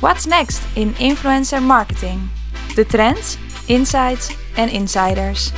[0.00, 2.20] What's next in influencer marketing?
[2.74, 5.52] De trends, insights en insiders.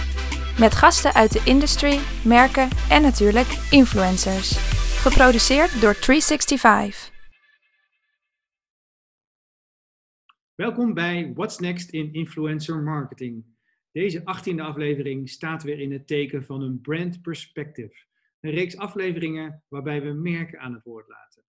[0.58, 4.56] Met gasten uit de industry, merken en natuurlijk influencers.
[5.02, 7.10] Geproduceerd door 365.
[10.54, 13.44] Welkom bij What's Next in Influencer Marketing.
[13.92, 17.94] Deze 18e aflevering staat weer in het teken van een brand perspective.
[18.40, 21.47] Een reeks afleveringen waarbij we merken aan het woord laten.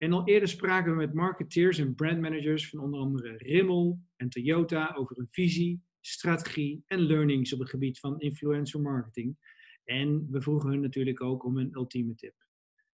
[0.00, 4.94] En al eerder spraken we met marketeers en brandmanagers van onder andere Rimmel en Toyota
[4.94, 9.36] over een visie, strategie en learnings op het gebied van influencer marketing.
[9.84, 12.34] En we vroegen hun natuurlijk ook om een ultieme tip.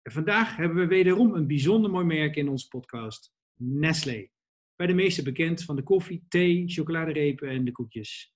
[0.01, 4.29] En vandaag hebben we wederom een bijzonder mooi merk in onze podcast, Nestlé.
[4.75, 8.33] Bij de meesten bekend van de koffie, thee, chocoladerepen en de koekjes.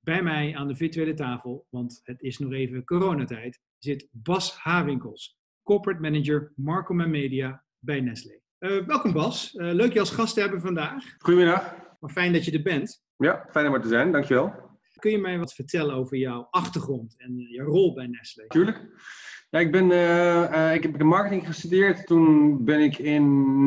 [0.00, 5.38] Bij mij aan de virtuele tafel, want het is nog even coronatijd, zit Bas Hawinkels,
[5.62, 8.38] corporate manager Marcom en Media bij Nestlé.
[8.58, 11.04] Uh, welkom Bas, uh, leuk je als gast te hebben vandaag.
[11.18, 11.74] Goedemiddag.
[12.00, 13.02] Maar fijn dat je er bent.
[13.16, 14.52] Ja, fijn om er te zijn, dankjewel.
[14.98, 18.46] Kun je mij wat vertellen over jouw achtergrond en uh, je rol bij Nestlé?
[18.46, 18.80] Tuurlijk.
[19.50, 19.84] Ja, ik, ben,
[20.74, 22.06] ik heb marketing gestudeerd.
[22.06, 23.24] Toen ben ik in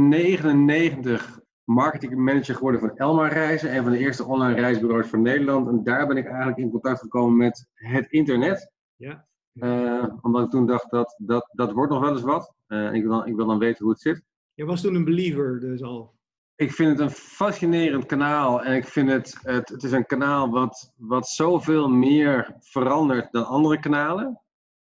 [0.09, 5.67] 1999 marketingmanager geworden van Elmar Reizen, een van de eerste online reisbureaus van Nederland.
[5.67, 8.71] En daar ben ik eigenlijk in contact gekomen met het internet.
[8.95, 9.27] Ja.
[9.55, 12.53] Uh, omdat ik toen dacht dat dat, dat wordt nog wel eens wat.
[12.67, 14.23] Uh, ik, wil dan, ik wil dan weten hoe het zit.
[14.53, 16.13] Je was toen een believer dus al.
[16.55, 20.49] Ik vind het een fascinerend kanaal en ik vind het, het, het is een kanaal
[20.49, 24.39] wat, wat zoveel meer verandert dan andere kanalen.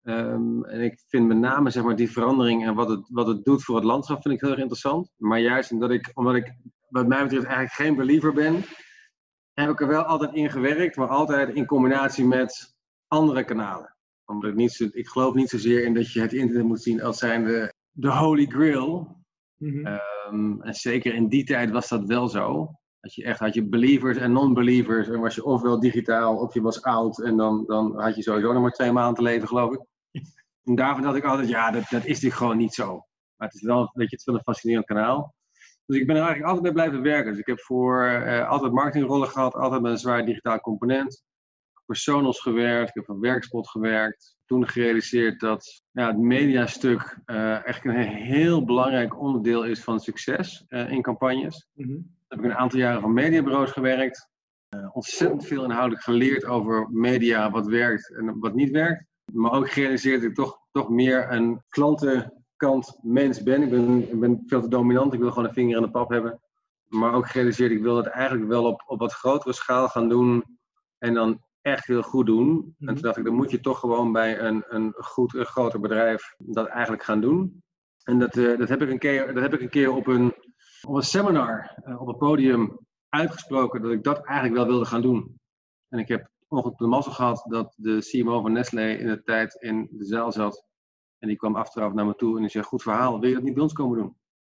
[0.03, 3.44] Um, en ik vind met name zeg maar, die verandering en wat het, wat het
[3.44, 5.12] doet voor het landschap vind ik heel erg interessant.
[5.17, 6.55] Maar juist omdat ik, omdat ik
[6.89, 8.64] wat mij betreft eigenlijk geen believer ben,
[9.53, 12.75] heb ik er wel altijd in gewerkt, maar altijd in combinatie met
[13.09, 13.95] andere kanalen
[14.27, 17.19] omdat ik, niet ik geloof niet zozeer in dat je het internet moet zien als
[17.19, 19.16] zijnde de holy grail.
[19.56, 19.86] Mm
[20.32, 22.72] um, en zeker in die tijd was dat wel zo.
[23.00, 25.08] Dat je echt had je believers en non-believers.
[25.08, 27.22] En was je ofwel digitaal of je was oud.
[27.22, 29.81] En dan, dan had je sowieso nog maar twee maanden te leven, geloof ik.
[30.64, 32.93] En daarvan dacht ik altijd, ja, dat, dat is natuurlijk gewoon niet zo.
[33.37, 35.34] Maar het is wel, weet je, het is wel een fascinerend kanaal.
[35.84, 37.31] Dus ik ben er eigenlijk altijd mee blijven werken.
[37.31, 41.22] Dus ik heb voor uh, altijd marketingrollen gehad, altijd met een zwaar digitaal component
[41.86, 44.36] personals gewerkt, ik heb van Werkspot gewerkt.
[44.44, 50.64] Toen gerealiseerd dat ja, het mediastuk uh, echt een heel belangrijk onderdeel is van succes
[50.69, 51.69] uh, in campagnes.
[51.72, 52.16] Mm -hmm.
[52.28, 54.28] heb ik een aantal jaren van mediabureaus gewerkt.
[54.70, 59.04] Uh, ontzettend veel inhoudelijk geleerd over media, wat werkt en wat niet werkt.
[59.32, 63.62] Maar ook gerealiseerd dat ik toch, toch meer een klantenkant mens ben.
[63.62, 64.10] Ik, ben.
[64.10, 66.41] ik ben veel te dominant, ik wil gewoon een vinger in de pap hebben.
[66.88, 70.44] Maar ook gerealiseerd, ik wil het eigenlijk wel op, op wat grotere schaal gaan doen.
[70.98, 72.49] En dan echt heel goed doen.
[72.49, 73.03] En toen Mhm.
[73.03, 76.66] dacht ik, dan moet je toch gewoon bij een, een goed, een groter bedrijf dat
[76.66, 77.62] eigenlijk gaan doen.
[78.04, 80.34] En dat, eh, dat, heb, ik een keer, dat heb ik een keer op een,
[80.87, 82.78] op een seminar, eh, op een podium
[83.09, 85.41] uitgesproken, dat ik dat eigenlijk wel wilde gaan doen.
[85.88, 89.55] En ik heb ongelukkig de mazzel gehad dat de CMO van Nestlé in de tijd
[89.55, 90.65] in de zaal zat.
[91.19, 93.44] En die kwam achteraf naar me toe en die zei, goed verhaal, wil je dat
[93.44, 94.16] niet bij ons komen doen?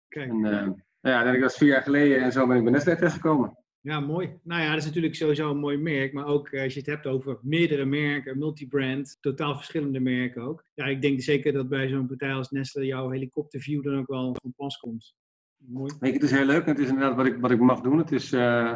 [0.08, 2.94] Kijk, En nou ja, dat was vier jaar geleden en zo ben ik bij Nestlé
[2.94, 3.57] terechtgekomen.
[3.80, 4.38] Ja, mooi.
[4.42, 6.12] Nou ja, dat is natuurlijk sowieso een mooi merk.
[6.12, 10.64] Maar ook eh, als je het hebt over meerdere merken, multibrand, totaal verschillende merken ook.
[10.74, 14.36] Ja, ik denk zeker dat bij zo'n partij als Nestlé jouw helikopterview dan ook wel
[14.42, 15.14] van pas komt.
[15.56, 15.92] Mooi.
[16.00, 16.66] Weet het is heel leuk.
[16.66, 17.98] Het is inderdaad wat ik, wat ik mag doen.
[17.98, 18.74] Het is eh,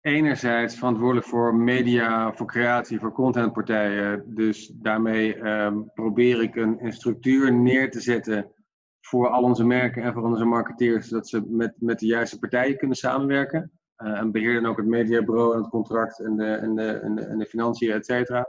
[0.00, 4.34] enerzijds verantwoordelijk voor media, voor creatie, voor contentpartijen.
[4.34, 8.52] Dus daarmee ehm, probeer ik een, een structuur neer te zetten
[9.00, 12.76] voor al onze merken en voor onze marketeers, zodat ze met, met de juiste partijen
[12.76, 13.79] kunnen samenwerken.
[14.00, 17.14] Eh, en beheer dan ook het mediabureau en het contract en de, en de, en
[17.14, 18.48] de, en de financiën, et cetera.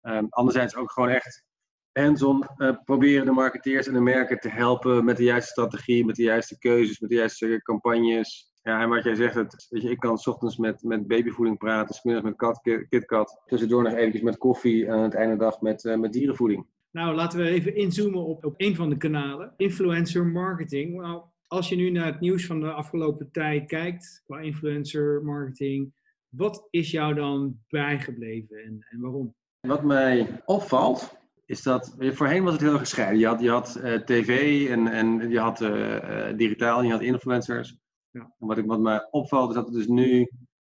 [0.00, 1.44] Ehm, anderzijds ook gewoon echt
[1.92, 6.16] hands-on eh, proberen de marketeers en de merken te helpen met de juiste strategie, met
[6.16, 8.52] de juiste keuzes, met de juiste campagnes.
[8.62, 11.58] Ja, en wat jij zegt, het, weet je, ik kan s ochtends met, met babyvoeding
[11.58, 15.14] praten, s middags met kat, Ki- KitKat, tussendoor nog eventjes met koffie en aan het
[15.14, 16.66] einde dag met, eh, met dierenvoeding.
[16.90, 19.54] Nou, laten we even inzoomen op, op een van de kanalen.
[19.56, 21.00] Influencer marketing.
[21.00, 25.92] Nou, als je nu naar het nieuws van de afgelopen tijd kijkt, qua influencer marketing,
[26.28, 29.34] wat is jou dan bijgebleven en, en waarom?
[29.60, 31.16] Wat mij opvalt,
[31.46, 33.18] is dat voorheen was het heel gescheiden.
[33.18, 36.92] Je had, je had eh, tv en, en je had eh, eh, digitaal en je
[36.92, 37.76] had influencers.
[38.10, 38.20] Ja.
[38.38, 40.18] En wat, ik, wat mij opvalt is dat er dus nu,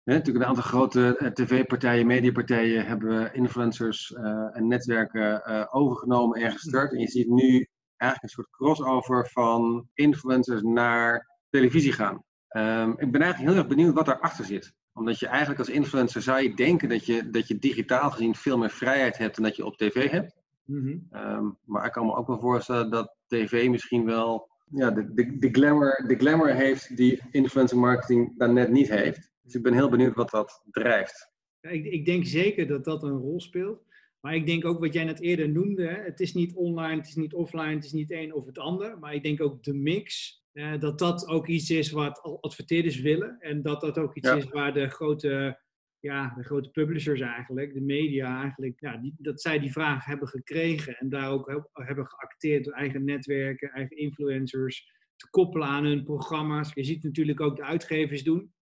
[0.03, 4.13] hè, natuurlijk een aantal grote tv-partijen, mediapartijen hebben influencers
[4.53, 6.93] en netwerken overgenomen en gestart.
[6.93, 7.69] En je ziet nu
[8.05, 12.25] eigenlijk een soort crossover van influencers naar televisie gaan.
[12.49, 16.23] Ehm, ik ben eigenlijk heel erg benieuwd wat daarachter zit omdat je eigenlijk als influencer
[16.23, 19.57] zou je denken dat je, dat je digitaal gezien veel meer vrijheid hebt dan dat
[19.57, 20.35] je op tv hebt.
[20.65, 20.97] Mhm.
[21.11, 25.39] Ehm, maar ik kan me ook wel voorstellen dat tv misschien wel ja, de, de,
[25.39, 29.33] de, glamour, de glamour heeft die influencer marketing dan net niet heeft.
[29.43, 31.33] Dus ik ben heel benieuwd wat dat drijft.
[31.61, 33.83] Ja, ik, ik, denk zeker dat dat een rol speelt.
[34.25, 37.15] Maar ik denk ook wat jij net eerder noemde, het is niet online, het is
[37.15, 38.99] niet offline, het is niet een of het ander.
[38.99, 43.37] Maar ik denk ook de mix, eh, dat dat ook iets is wat adverteerders willen.
[43.41, 45.61] En dat dat ook iets is waar de grote,
[45.99, 50.29] ja, de grote publishers eigenlijk, de media eigenlijk, ja, die, dat zij die vraag hebben
[50.29, 50.97] gekregen.
[50.97, 56.75] En daar ook hebben geacteerd door eigen netwerken, eigen influencers te koppelen aan hun programma's.
[56.75, 58.53] Je ziet natuurlijk ook de uitgevers doen.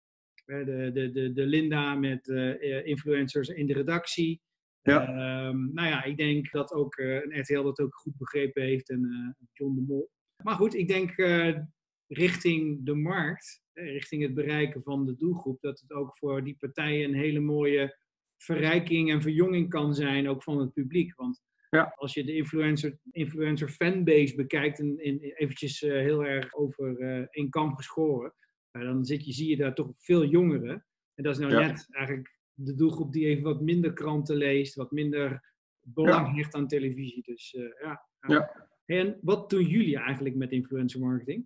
[0.44, 4.42] De, de, de, de Linda met uh, influencers in de redactie.
[4.82, 5.08] Ja.
[5.48, 8.90] Um, nou ja, ik denk dat ook uh, een RTL dat ook goed begrepen heeft
[8.90, 10.10] en uh, John de Mol.
[10.42, 11.58] Maar goed, ik denk uh,
[12.06, 17.08] richting de markt, richting het bereiken van de doelgroep, dat het ook voor die partijen
[17.08, 17.98] een hele mooie
[18.36, 21.14] verrijking en verjonging kan zijn, ook van het publiek.
[21.16, 21.92] Want ja.
[21.94, 26.96] als je de influencer, influencer fanbase bekijkt en, en eventjes heel erg over
[27.30, 28.34] één kam geschoren,
[28.70, 30.86] dan zit je, zie je daar toch veel jongeren.
[31.14, 34.90] En dat is nou net eigenlijk de doelgroep die even wat minder kranten leest, wat
[34.90, 37.22] minder belang hecht aan televisie.
[37.22, 38.06] Dus uh, ja.
[38.20, 38.68] ja.
[38.84, 41.44] En wat doen jullie eigenlijk met influencer marketing?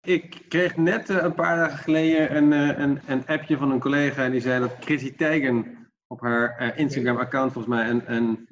[0.00, 3.80] Ik kreeg net uh, een paar dagen geleden een, uh, een, een, appje van een
[3.80, 8.48] collega die zei dat Chrissy Teigen op haar Instagram-account volgens mij een, een,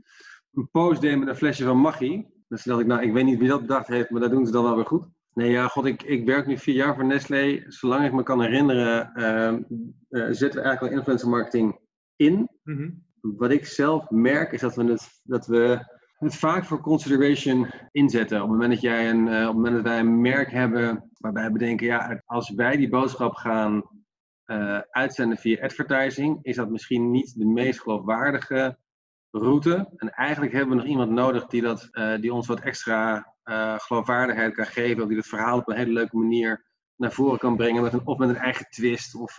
[0.53, 2.27] een, post deed met een flesje van Maggi.
[2.49, 4.53] Dus dacht ik, nou, ik weet niet wie dat bedacht heeft, maar dat doen ze
[4.53, 5.07] dan wel weer goed.
[5.35, 7.65] Nee, ja, god, ik, ik werk nu vier jaar voor Nestlé.
[7.69, 11.79] Zolang ik me kan herinneren, uh, zetten we eigenlijk al influencer marketing
[12.17, 12.49] in.
[12.63, 12.91] Mhm.
[13.21, 18.37] Wat ik zelf merk is dat we het, dat we het vaak voor consideration inzetten.
[18.37, 21.11] Op het moment dat, jij een, uh, op het moment dat wij een merk hebben
[21.19, 23.83] waarbij we bedenken, ja, als wij die boodschap gaan
[24.47, 28.79] uh, uitzenden via advertising, is dat misschien niet de meest geloofwaardige
[29.31, 29.93] route.
[29.97, 31.89] En eigenlijk hebben we nog iemand nodig die, dat,
[32.21, 33.32] die ons wat extra
[33.77, 36.65] geloofwaardigheid kan geven, of die het verhaal op een hele leuke manier
[36.97, 39.39] naar voren kan brengen, met een, of met een eigen twist, of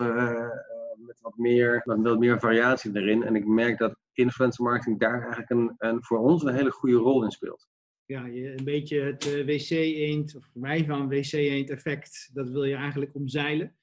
[0.97, 3.23] met wat meer, met wat meer variatie erin.
[3.23, 6.95] En ik merk dat influencer marketing daar eigenlijk een, een, voor ons een hele goede
[6.95, 7.67] rol in speelt.
[8.05, 13.15] Ja, een beetje het uh, wc-eend, of mij van wc-eend effect, dat wil je eigenlijk
[13.15, 13.75] omzeilen.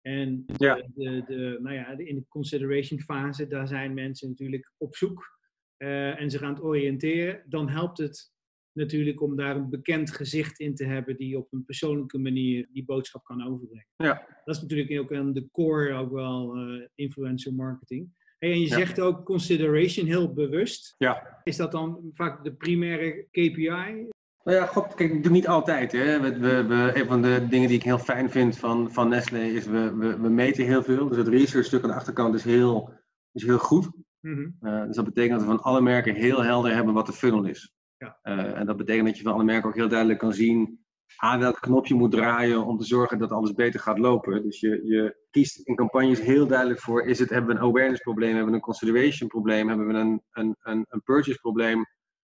[0.00, 4.96] En de, de, de, nou ja, in de consideration fase, daar zijn mensen natuurlijk op
[4.96, 5.38] zoek
[5.78, 7.42] uh, en ze gaan het oriënteren.
[7.46, 8.33] Dan helpt het
[8.74, 12.84] natuurlijk om daar een bekend gezicht in te hebben die op een persoonlijke manier die
[12.84, 13.88] boodschap kan overbrengen.
[13.96, 14.26] Ja.
[14.44, 18.08] Dat is natuurlijk ook aan de core ook wel uh, influencer marketing.
[18.38, 20.94] Hey, en je zegt ook consideration heel bewust.
[20.98, 21.40] Ja.
[21.44, 24.08] Is dat dan vaak de primaire KPI?
[24.44, 25.92] Nou ja, god, kijk, ik doe niet altijd.
[25.92, 26.20] Hè.
[26.20, 29.44] We, we, we, een van de dingen die ik heel fijn vind van, van Nestlé
[29.44, 31.08] is we, we, we meten heel veel.
[31.08, 32.92] Dus het research stuk aan de achterkant is heel,
[33.32, 33.90] is heel goed.
[34.20, 34.56] Mm -hmm.
[34.60, 37.44] uh, dus dat betekent dat we van alle merken heel helder hebben wat de funnel
[37.44, 37.73] is.
[38.22, 40.84] Uh, en dat betekent dat je van alle merken ook heel duidelijk kan zien
[41.16, 44.42] aan welk knop je moet draaien om te zorgen dat alles beter gaat lopen.
[44.42, 48.02] Dus je, je kiest in campagnes heel duidelijk voor, is het, hebben we een awareness
[48.02, 51.86] probleem, hebben we een consideration probleem, hebben we een, een, een, een purchase probleem.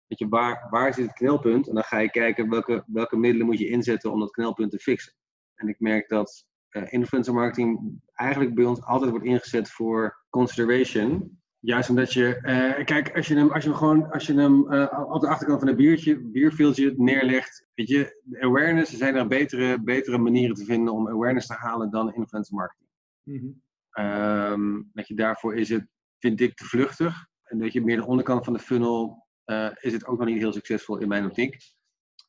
[0.07, 1.69] Weet je, waar, waar zit het knelpunt?
[1.69, 4.79] En dan ga je kijken welke, welke middelen moet je inzetten om dat knelpunt te
[4.79, 5.13] fixen.
[5.55, 11.38] En ik merk dat uh, influencer marketing eigenlijk bij ons altijd wordt ingezet voor consideration.
[11.61, 14.73] Juist omdat je, uh, kijk, als je hem, als je hem gewoon, als je hem
[14.73, 19.27] uh, op de achterkant van een biertje, bierveeltje neerlegt, weet je, awareness, er zijn er
[19.27, 22.89] betere, betere manieren te vinden om awareness te halen dan influencer marketing.
[23.23, 24.05] Mm -hmm.
[24.05, 25.87] um, dat je daarvoor is het,
[26.19, 27.27] vind ik, te vluchtig.
[27.45, 30.39] En dat je meer de onderkant van de funnel, uh, is het ook nog niet
[30.39, 31.57] heel succesvol in mijn optiek.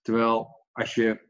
[0.01, 1.27] Terwijl als je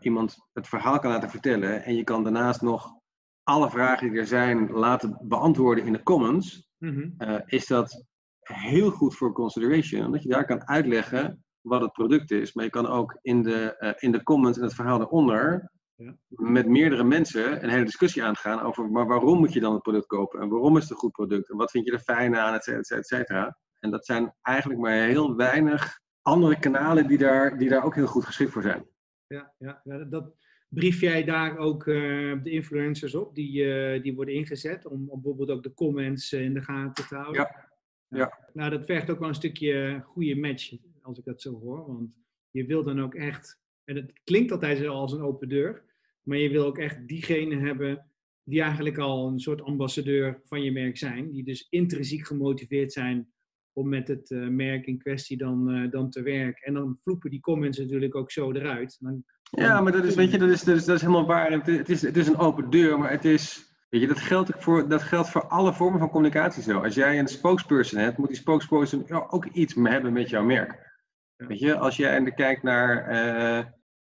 [0.00, 2.98] iemand het verhaal kan laten vertellen en je kan daarnaast nog
[3.42, 7.14] alle vragen die er zijn laten beantwoorden in de comments, mm
[7.46, 8.04] is dat
[8.40, 10.04] heel goed voor consideration.
[10.04, 12.52] Omdat je daar kan uitleggen wat het product is.
[12.52, 16.16] Maar je kan ook in de, uh, in de comments en het verhaal eronder ja.
[16.28, 20.06] met meerdere mensen een hele discussie aangaan over maar waarom moet je dan het product
[20.06, 20.40] kopen?
[20.40, 21.50] En waarom is het een goed product?
[21.50, 22.54] En wat vind je er fijn aan?
[22.54, 23.58] Et cetera, et cetera.
[23.78, 28.06] En dat zijn eigenlijk maar heel weinig andere kanalen die daar, die daar ook heel
[28.06, 28.86] goed geschikt voor zijn.
[29.26, 30.34] Ja, ja, dat,
[30.70, 35.22] brief jij daar ook uh, de influencers op die, uh, die worden ingezet om, om,
[35.22, 37.40] bijvoorbeeld ook de comments in de gaten te houden?
[37.40, 37.70] Ja.
[38.08, 38.48] ja.
[38.52, 41.86] Nou, dat vergt ook wel een stukje goede match, als ik dat zo hoor.
[41.86, 42.10] Want
[42.50, 45.82] je wil dan ook echt, en het klinkt altijd als een open deur,
[46.22, 48.10] maar je wil ook echt diegene hebben
[48.44, 53.32] die eigenlijk al een soort ambassadeur van je merk zijn, die dus intrinsiek gemotiveerd zijn
[53.72, 56.66] om met het uh, merk in kwestie dan, dan te werken.
[56.66, 58.96] En dan vloepen die comments natuurlijk ook zo eruit.
[59.00, 61.50] Dan ja, maar dat is, weet je, dat is, dat is, dat is helemaal waar.
[61.50, 64.88] Het is, het is een open deur, maar het is, weet je, dat geldt, voor,
[64.88, 66.78] dat geldt voor alle vormen van communicatie zo.
[66.78, 70.88] Als jij een spokesperson hebt, moet die spokesperson ook iets hebben met jouw merk.
[71.36, 73.64] Weet je, als jij kijkt naar, uh,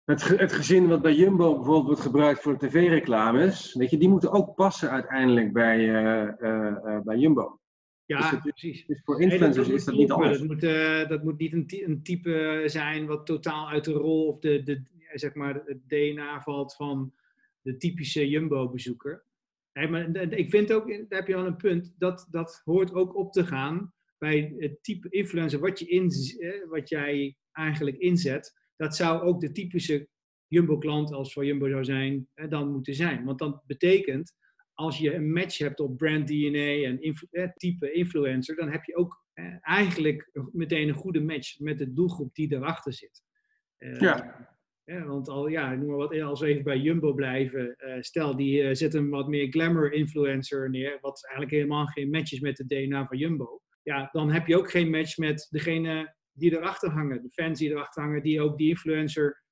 [0.04, 4.32] het, het gezin wat bij Jumbo bijvoorbeeld wordt gebruikt voor tv-reclames, weet je, die moeten
[4.32, 7.59] ook passen uiteindelijk bij, uh, uh, bij Jumbo.
[8.18, 8.86] Ja, dus precies.
[8.86, 10.38] Dus voor influencers is dat niet anders.
[10.38, 10.60] Dat moet,
[11.08, 14.82] dat moet niet een, een, type zijn wat totaal uit de rol of de, de,
[15.12, 17.12] zeg maar, het DNA valt van
[17.60, 19.24] de typische Jumbo-bezoeker.
[19.72, 23.32] maar ik vind ook, daar heb je al een punt, dat, dat hoort ook op
[23.32, 26.10] te gaan bij het type influencer wat, je in,
[26.68, 28.58] wat jij eigenlijk inzet.
[28.76, 30.08] Dat zou ook de typische
[30.46, 33.24] Jumbo-klant, als voor Jumbo zou zijn, dan moeten zijn.
[33.24, 34.34] Want dat betekent,
[34.80, 36.98] als je een match hebt op brand DNA en
[37.56, 39.24] type influencer, dan heb je ook
[39.60, 43.22] eigenlijk meteen een goede match met de doelgroep die erachter zit.
[43.78, 44.48] Uh, ja.
[44.84, 48.62] Want al, ja, noem maar wat, als we even bij Jumbo blijven, uh, stel die
[48.62, 52.58] uh, zet een wat meer glamour influencer neer, wat eigenlijk helemaal geen match is met
[52.58, 53.60] het DNA van Jumbo.
[53.82, 57.70] Ja, dan heb je ook geen match met degene die erachter hangen, de fans die
[57.70, 59.42] erachter hangen, die ook die influencer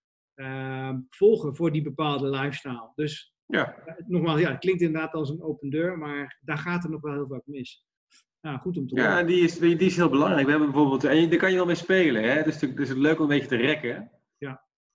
[1.09, 2.93] volgen voor die bepaalde lifestyle.
[2.95, 3.75] Dus ja.
[4.07, 7.13] nogmaals, ja, het klinkt inderdaad als een open deur, maar daar gaat er nog wel
[7.13, 7.87] heel vaak mis.
[8.41, 9.19] Nou, goed om te horen.
[9.19, 10.45] Ja, die is, die is heel belangrijk.
[10.45, 12.43] We hebben bijvoorbeeld, en daar kan je wel mee spelen, hè?
[12.43, 14.11] Dus het is leuk om een beetje te rekken.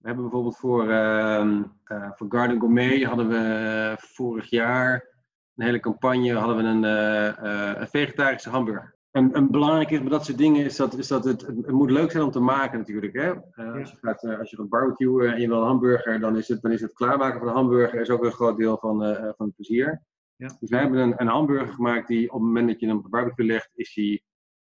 [0.04, 5.08] We hebben bijvoorbeeld voor, uh, uh, voor Garden Gourmet hadden we vorig jaar
[5.56, 8.96] een hele campagne, hadden we een, uh, een vegetarische hamburger.
[9.14, 11.92] En, en, belangrijk is bij dat soort dingen is dat, is dat het, het, moet
[11.92, 13.14] leuk zijn om te maken natuurlijk.
[13.14, 13.34] Hè?
[13.80, 16.62] als, je gaat, als je gaat barbecuen en je wil een hamburger, dan is het,
[16.62, 18.98] dan is het klaarmaken van de hamburger is ook een groot deel van,
[19.38, 20.04] van het plezier.
[20.36, 20.58] Ja.
[20.60, 23.04] Dus wij hebben een, een hamburger gemaakt die op het moment dat je hem op
[23.04, 24.24] de barbecue legt, is die,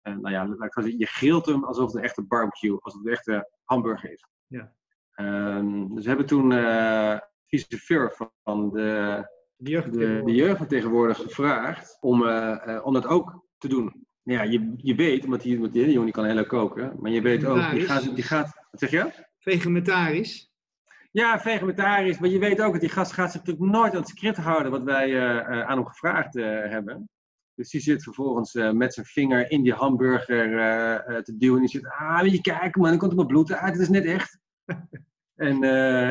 [0.02, 3.08] nou ja, laat ik zeggen, je grilt hem alsof het een echte barbecue, alsof het
[3.08, 4.28] een echte hamburger is.
[4.48, 4.74] Ja.
[5.16, 7.18] Um, dus we hebben toen uh,
[7.48, 9.24] vice van de,
[9.56, 12.22] de, jeugd de, gevraagd om,
[12.84, 14.10] om dat ook te doen.
[14.24, 17.22] Ja, je, je weet, want die, want die jongen kan heel leuk koken, maar je
[17.22, 19.12] weet ook, die gaat, die gaat, wat zeg je?
[19.40, 20.52] Vegetarisch.
[21.12, 24.10] Ja, vegetarisch, maar je weet ook dat die gast gaat zich natuurlijk nooit aan het
[24.10, 27.10] script houden wat wij uh, aan hem gevraagd hebben.
[27.56, 30.50] Dus die zit vervolgens met zijn vinger in die hamburger
[31.24, 33.54] te duwen en die zegt, ah, wil je kijken man, dan komt er maar bloed
[33.54, 34.40] uit, het is net echt.
[35.36, 35.60] En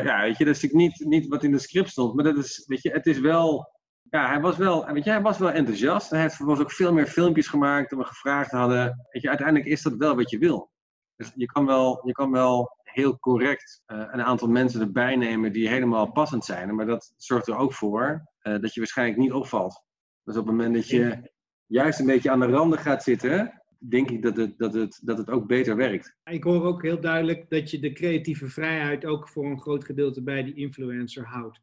[0.03, 2.37] ja, weet je, dat is natuurlijk niet, niet wat in de script stond, maar dat
[2.37, 3.69] is, weet je, het is wel,
[4.11, 6.09] ja, hij was wel, weet je, hij was wel enthousiast.
[6.09, 9.07] Hij heeft vervolgens ook veel meer filmpjes gemaakt dan we gevraagd hadden.
[9.11, 10.71] Weet je, uiteindelijk is dat wel wat je wil.
[11.15, 15.51] Dus je kan wel, je kan wel heel correct uh, een aantal mensen erbij nemen
[15.51, 19.31] die helemaal passend zijn, maar dat zorgt er ook voor uh, dat je waarschijnlijk niet
[19.31, 19.83] opvalt.
[20.23, 21.31] Dus op het moment dat je
[21.65, 25.17] juist een beetje aan de randen gaat zitten, denk ik dat het, dat, het, dat
[25.17, 26.15] het ook beter werkt.
[26.23, 30.23] Ik hoor ook heel duidelijk dat je de creatieve vrijheid ook voor een groot gedeelte
[30.23, 31.61] bij die influencer houdt.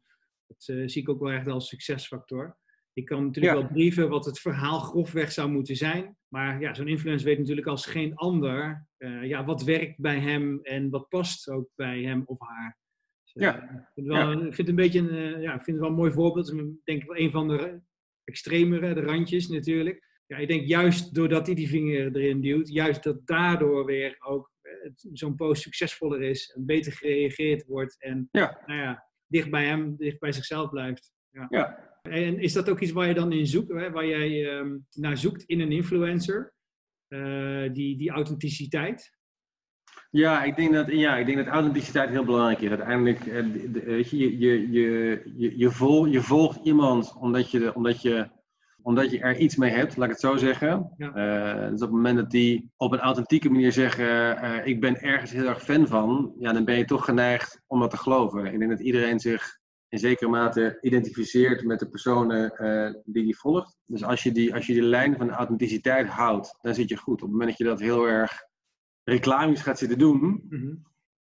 [0.49, 2.57] Dat uh, zie ik ook wel echt als succesfactor.
[2.93, 6.17] Ik kan natuurlijk wel brieven wat het verhaal grofweg zou moeten zijn.
[6.27, 10.59] Maar ja, zo'n influencer weet natuurlijk als geen ander uh, ja, wat werkt bij hem
[10.61, 12.77] en wat past ook bij hem of haar.
[13.23, 13.63] Dus, uh, ja.
[13.63, 16.01] Ik vind, wel, ik vind het een beetje een, ja, ik vind het wel een
[16.01, 16.51] mooi voorbeeld.
[16.51, 17.81] Ik denk wel een van de
[18.23, 23.03] extremere, de randjes natuurlijk ja, ik denk juist doordat hij die vinger erin duwt, juist
[23.03, 28.63] dat daardoor weer ook eh, zo'n post succesvoller is en beter gereageerd wordt en ja.
[28.65, 31.11] Nou ja, dicht bij hem, dicht bij zichzelf blijft.
[31.29, 31.45] Ja.
[31.49, 31.87] ja.
[32.01, 33.91] En is dat ook iets waar je dan in zoekt, hè?
[33.91, 36.53] waar jij um, naar zoekt in een influencer?
[37.07, 39.17] Uh, die, die authenticiteit?
[40.11, 42.69] Ja, ik denk dat, ja, ik denk dat authenticiteit heel belangrijk is.
[42.69, 43.45] Uiteindelijk, eh,
[43.85, 48.29] weet je, je, je, je, je, vol, je volgt iemand omdat je, omdat je
[48.81, 50.93] omdat je er iets mee hebt, laat ik het zo zeggen.
[50.97, 51.15] Ja.
[51.15, 54.05] Uh, dus op het moment dat die op een authentieke manier zeggen:
[54.43, 57.79] uh, Ik ben ergens heel erg fan van, ja, dan ben je toch geneigd om
[57.79, 58.53] dat te geloven.
[58.53, 59.57] Ik denk dat iedereen zich
[59.89, 63.77] in zekere mate identificeert met de personen uh, die die volgt.
[63.85, 66.97] Dus als je die, als je die lijn van de authenticiteit houdt, dan zit je
[66.97, 67.13] goed.
[67.13, 68.43] Op het moment dat je dat heel erg
[69.03, 70.87] reclames gaat zitten doen, mm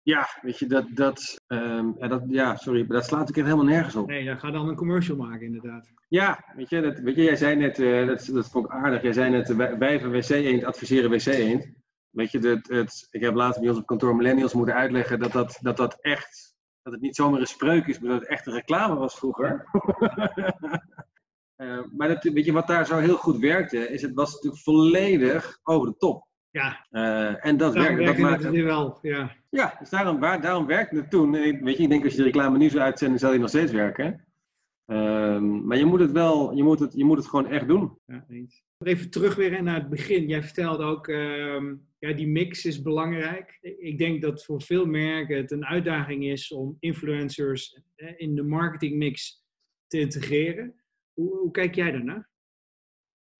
[0.07, 3.73] ja, weet je, dat, dat, um, ja, dat, ja, sorry, maar dat slaat natuurlijk helemaal
[3.73, 4.07] nergens op.
[4.07, 5.91] Nee, dan ga dan een commercial maken, inderdaad.
[6.07, 9.01] Ja, weet je, dat, weet je jij zei net, uh, dat, dat vond ik aardig,
[9.01, 11.69] jij zei net, uh, wij van WC Eend adviseren WC Eend.
[12.09, 15.31] Weet je, dat, het, ik heb later bij ons op kantoor Millennials moeten uitleggen dat
[15.31, 18.47] dat, dat, dat echt, dat het niet zomaar een spreuk is, maar dat het echt
[18.47, 19.65] een reclame was vroeger.
[21.57, 24.63] uh, maar dat, weet je, wat daar zo heel goed werkte, is het was natuurlijk
[24.63, 26.26] volledig over de top.
[26.57, 26.87] Ja.
[26.91, 28.05] Uh, en dat werkt.
[28.05, 29.35] Dat maakt het wel, ja.
[29.49, 31.31] Ja, dus daarom, waar, daarom werkte het toen.
[31.31, 33.71] Weet je, ik denk als je de reclame nu zou uitzenden, zal die nog steeds
[33.71, 34.25] werken.
[34.85, 37.97] Um, maar je moet het wel, je moet het, je moet het gewoon echt doen.
[38.05, 38.63] Ja, eens.
[38.77, 40.27] Even terug weer naar het begin.
[40.27, 43.57] Jij vertelde ook, um, ja, die mix is belangrijk.
[43.61, 47.81] Ik denk dat voor veel merken het een uitdaging is om influencers
[48.17, 49.45] in de marketingmix
[49.87, 50.75] te integreren.
[51.13, 52.29] Hoe, hoe kijk jij daarnaar?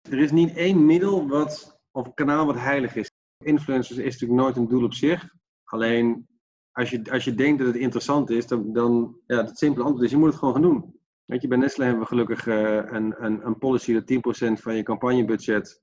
[0.09, 3.11] Er is niet één middel wat of een kanaal wat heilig is.
[3.43, 5.29] Influencers is natuurlijk nooit een doel op zich.
[5.63, 6.27] Alleen
[6.71, 10.05] als je, als je denkt dat het interessant is, dan, dan ja, het simpele antwoord
[10.05, 10.99] is, je moet het gewoon gaan doen.
[11.25, 15.81] Je, bij Nestlé hebben we gelukkig een, een, een policy dat 10% van je campagnebudget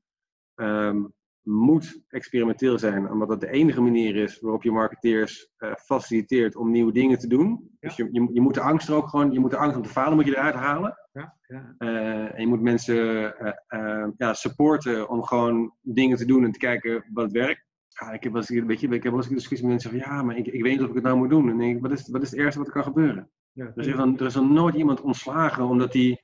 [0.54, 1.12] um,
[1.44, 6.70] moet experimenteel zijn, omdat dat de enige manier is waarop je marketeers uh, faciliteert om
[6.70, 7.70] nieuwe dingen te doen.
[7.80, 9.82] Dus je, je, je, moet de angst er ook gewoon, je moet de angst om
[9.82, 10.98] te falen moet je eruit halen.
[11.12, 11.74] Ja, ja.
[11.78, 13.34] Uh, en je moet mensen
[13.68, 17.64] uh, ja, supporten om gewoon dingen te doen en te kijken wat werkt.
[17.88, 19.90] Ja, ik heb wel eens, weet je, ik heb wel eens een discussie met mensen
[19.90, 21.50] zeggen, ja, maar ik, ik weet niet of ik het nou moet doen.
[21.50, 23.30] En denk ik, wat is, wat is het ergste wat er kan gebeuren?
[23.52, 26.20] Ja, er, is dan, er is dan nooit iemand ontslagen omdat hij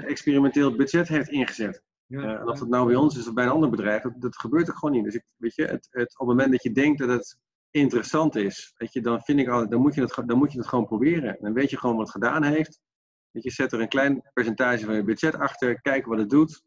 [0.00, 1.82] 10% experimenteel budget heeft ingezet.
[2.12, 4.36] Ja, uh, en of dat nou bij ons is of bij een ander bedrijf, dat,
[4.36, 5.04] gebeurt er gewoon niet.
[5.04, 7.38] Dus ik, weet je, het, op het moment dat je denkt dat het
[7.70, 10.58] interessant is, weet je, dan vind ik altijd, dan moet je het, dan moet je
[10.58, 11.36] het gewoon proberen.
[11.40, 12.80] Dan weet je gewoon wat het gedaan heeft.
[13.30, 16.62] Dat je zet er een klein percentage van je budget achter, kijk wat het doet.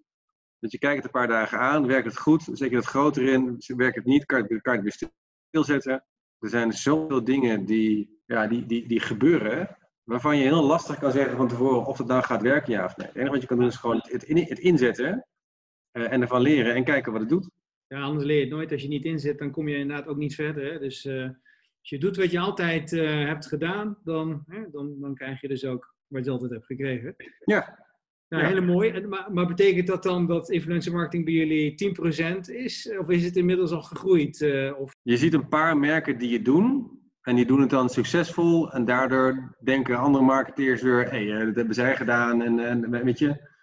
[0.59, 3.23] Dat je kijkt het een paar dagen aan, werkt het goed, zet je het groter
[3.23, 5.09] in, werkt het niet, kan je, kan het weer
[5.49, 6.05] stilzetten.
[6.39, 11.11] Er zijn zoveel dingen die, ja, die, die, die gebeuren, waarvan je heel lastig kan
[11.11, 13.07] zeggen van tevoren of het nou gaat werken, ja of nee.
[13.07, 15.25] Het enige wat je kan doen is gewoon het, het inzetten
[16.03, 17.49] en ervan leren en kijken wat het doet.
[17.87, 18.71] Ja, anders leer je het nooit.
[18.71, 20.71] Als je niet inzet, dan kom je inderdaad ook niet verder.
[20.71, 20.79] Hè?
[20.79, 21.23] Dus uh,
[21.79, 25.47] als je doet wat je altijd uh, hebt gedaan, dan, hè, dan, dan krijg je
[25.47, 27.15] dus ook wat je altijd hebt gekregen.
[27.45, 27.83] Ja.
[28.29, 28.49] Nou, ja.
[28.49, 29.07] hele mooi.
[29.07, 31.95] Maar, maar, betekent dat dan dat influencer marketing bij jullie
[32.35, 32.97] 10% is?
[32.97, 34.41] Of is het inmiddels al gegroeid?
[34.77, 34.91] of...
[35.01, 36.93] Je ziet een paar merken die het doen.
[37.21, 38.71] En die doen het dan succesvol.
[38.71, 42.41] En daardoor denken andere marketeers weer, hé, hey, dat hebben zij gedaan.
[42.41, 43.53] En, en weet je,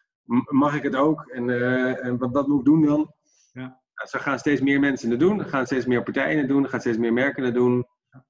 [0.50, 1.26] mag ik het ook?
[1.26, 3.14] En, uh, en wat, wat, moet ik doen dan?
[3.52, 3.80] Ja.
[3.94, 6.80] Nou, zo gaan steeds meer mensen het doen, gaan steeds meer partijen het doen, gaan
[6.80, 7.86] steeds meer merken het doen.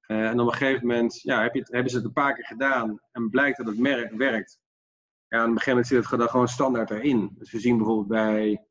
[0.07, 2.33] Uh, en op een gegeven moment ja, heb je het, hebben ze het een paar
[2.33, 4.59] keer gedaan en blijkt dat het merk werkt.
[5.27, 7.35] Ja, aan het begin zit het dan gewoon standaard erin.
[7.37, 8.67] Dus we zien bijvoorbeeld bij,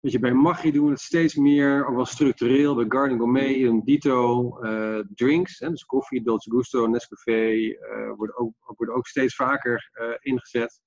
[0.00, 2.74] weet je, bij Maggi doen we het steeds meer, ook wel structureel.
[2.74, 7.76] Bij Garden Gourmet, een Dito, uh, drinks, hè, dus koffie, Dolce Gusto, Nescafé,
[8.16, 10.80] worden, ook, worden ook steeds vaker ingezet.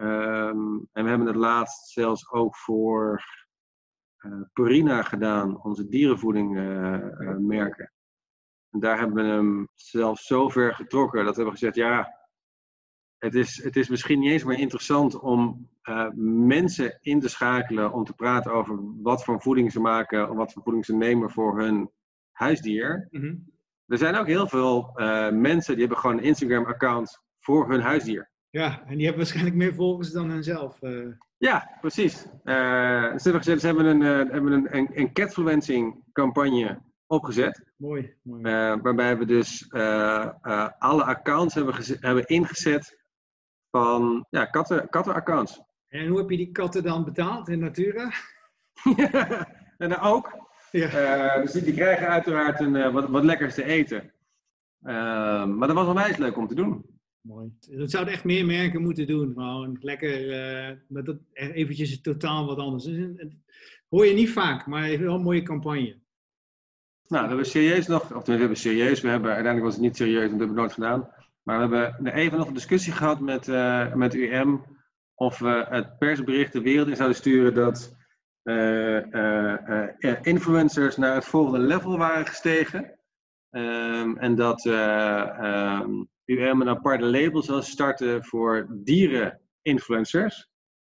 [0.00, 3.24] Um, en we hebben het laatst zelfs ook voor
[4.18, 7.92] uh, Purina gedaan, onze dierenvoeding uh, uh, merken.
[8.70, 12.18] En daar hebben we hem zelfs zo ver getrokken dat we hebben gezegd, ja,
[13.18, 15.68] het is, het is misschien niet eens meer interessant om
[16.14, 20.52] mensen in te schakelen om te praten over wat voor voeding ze maken of wat
[20.52, 21.90] voor voeding ze nemen voor hun
[22.32, 23.08] huisdier.
[23.10, 23.52] Mm -hmm.
[23.86, 24.92] Er zijn ook heel veel
[25.30, 28.29] mensen die hebben gewoon een Instagram-account voor hun huisdier.
[28.50, 30.82] Ja, en die hebben waarschijnlijk meer volgers dan henzelf.
[30.82, 31.14] Uh.
[31.36, 32.24] Ja, precies.
[32.24, 32.52] Uh,
[33.04, 37.64] ze, hebben gezegd, ze hebben een, uh, hebben een, een, een catfluencing campagne opgezet.
[37.76, 38.14] Mooi.
[38.22, 38.42] mooi.
[38.82, 39.72] waarbij we dus
[40.78, 42.98] alle accounts hebben, hebben ingezet
[43.70, 45.62] van ja, katten, kattenaccounts.
[45.88, 48.10] En hoe heb je die katten dan betaald in Natura?
[49.78, 50.48] en ook.
[50.70, 51.40] Ja.
[51.40, 54.12] dus die, krijgen uiteraard een, wat, wat lekkers te eten.
[54.78, 56.99] maar dat was onwijs leuk om te doen.
[57.20, 57.52] Mooi.
[57.70, 59.32] Dat zouden echt meer merken moeten doen.
[59.32, 60.28] Gewoon lekker,
[60.70, 62.84] uh, met dat eventjes totaal wat anders.
[62.84, 63.32] Dus,
[63.88, 65.98] hoor je niet vaak, maar wel een mooie campagne.
[67.06, 69.96] Nou, dat we serieus nog, of we hebben serieus, we hebben, uiteindelijk was het niet
[69.96, 71.08] serieus, want dat hebben we nooit gedaan.
[71.42, 74.64] Maar we hebben even nog een discussie gehad met, uh, met UM
[75.14, 77.96] of we het persbericht de wereld in zouden sturen dat
[78.42, 82.98] uh, influencers naar het volgende level waren gestegen.
[83.50, 90.48] Um, en dat um, UM een aparte label zal starten voor dieren-influencers.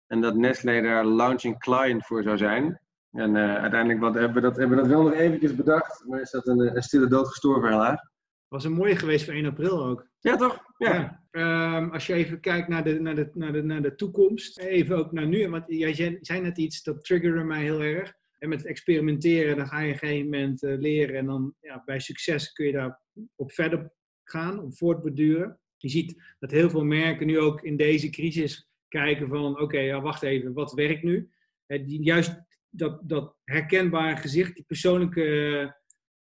[0.08, 2.82] En dat Nestlé daar launching client voor zou zijn.
[3.12, 6.22] En uh, uiteindelijk wat, hebben, we dat, hebben we dat wel nog eventjes bedacht, maar
[6.22, 8.10] is dat een, een stille dood gestorven helaas.
[8.48, 10.08] Was een mooie geweest voor 1 april ook.
[10.20, 10.64] Ja, toch?
[10.78, 11.22] Ja.
[11.32, 11.78] ja.
[11.78, 14.98] Um, als je even kijkt naar de, naar, de, naar, de, naar de toekomst, even
[14.98, 15.50] ook naar nu.
[15.50, 18.14] Want jij zei net iets, dat triggerde mij heel erg.
[18.38, 21.16] En met experimenteren, dan ga je op een gegeven moment uh, leren.
[21.16, 23.02] En dan ja, bij succes kun je daar
[23.36, 23.92] op verder
[24.30, 25.60] gaan, om voortbeduren.
[25.78, 30.02] Je ziet dat heel veel merken nu ook in deze crisis kijken van oké, ja,
[30.02, 31.30] wacht even, wat werkt nu?
[31.66, 35.22] die, juist dat, dat herkenbare gezicht, die persoonlijke,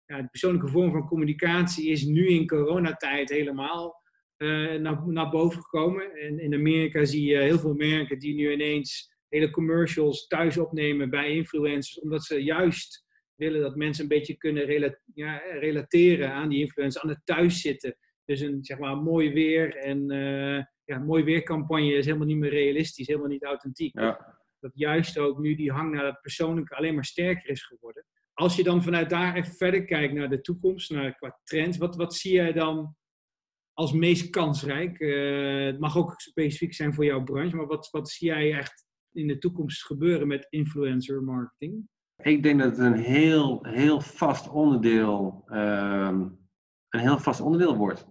[0.06, 4.04] ja, die persoonlijke vorm van communicatie is nu in coronatijd helemaal
[4.38, 6.16] uh, naar, naar boven gekomen.
[6.16, 11.10] En in Amerika zie je heel veel merken die nu ineens hele commercials thuis opnemen
[11.10, 13.06] bij influencers, omdat ze juist
[13.40, 17.98] willen dat mensen een beetje kunnen ja, relateren aan die influencers, aan het thuiszitten.
[18.26, 22.50] Dus een zeg maar, mooi weer en uh, ja, mooi weercampagne is helemaal niet meer
[22.50, 24.00] realistisch, helemaal niet authentiek.
[24.00, 24.38] Ja.
[24.60, 28.06] Dat juist ook nu die hang naar het persoonlijke alleen maar sterker is geworden.
[28.34, 31.96] Als je dan vanuit daar even verder kijkt naar de toekomst, naar qua trends, wat,
[31.96, 32.96] wat zie jij dan
[33.74, 35.00] als meest kansrijk?
[35.00, 38.86] Uh, het mag ook specifiek zijn voor jouw branche, maar wat, wat zie jij echt
[39.12, 41.88] in de toekomst gebeuren met influencer marketing?
[42.22, 46.20] Ik denk dat het een heel, heel vast onderdeel uh,
[46.90, 48.08] een heel vast onderdeel wordt.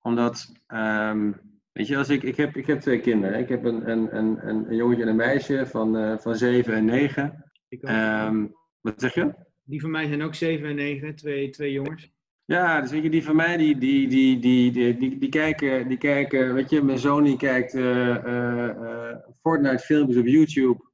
[0.00, 1.32] Omdat, ehm,
[1.72, 3.38] weet je, als ik, ik, heb, ik heb twee kinderen.
[3.38, 6.84] Ik heb een, een, een, een jongetje en een meisje van, uh, van 7 en
[6.84, 7.52] 9.
[7.68, 9.34] Um, wat zeg je?
[9.62, 12.12] Die van mij zijn ook 7 en 9, twee, twee jongens.
[12.44, 15.88] Ja, dus weet je, die van mij, die, die, die, die, die, die, die kijken,
[15.88, 20.90] die kijken, weet je, mijn zoon die kijkt uh, uh, Fortnite filmpjes op YouTube.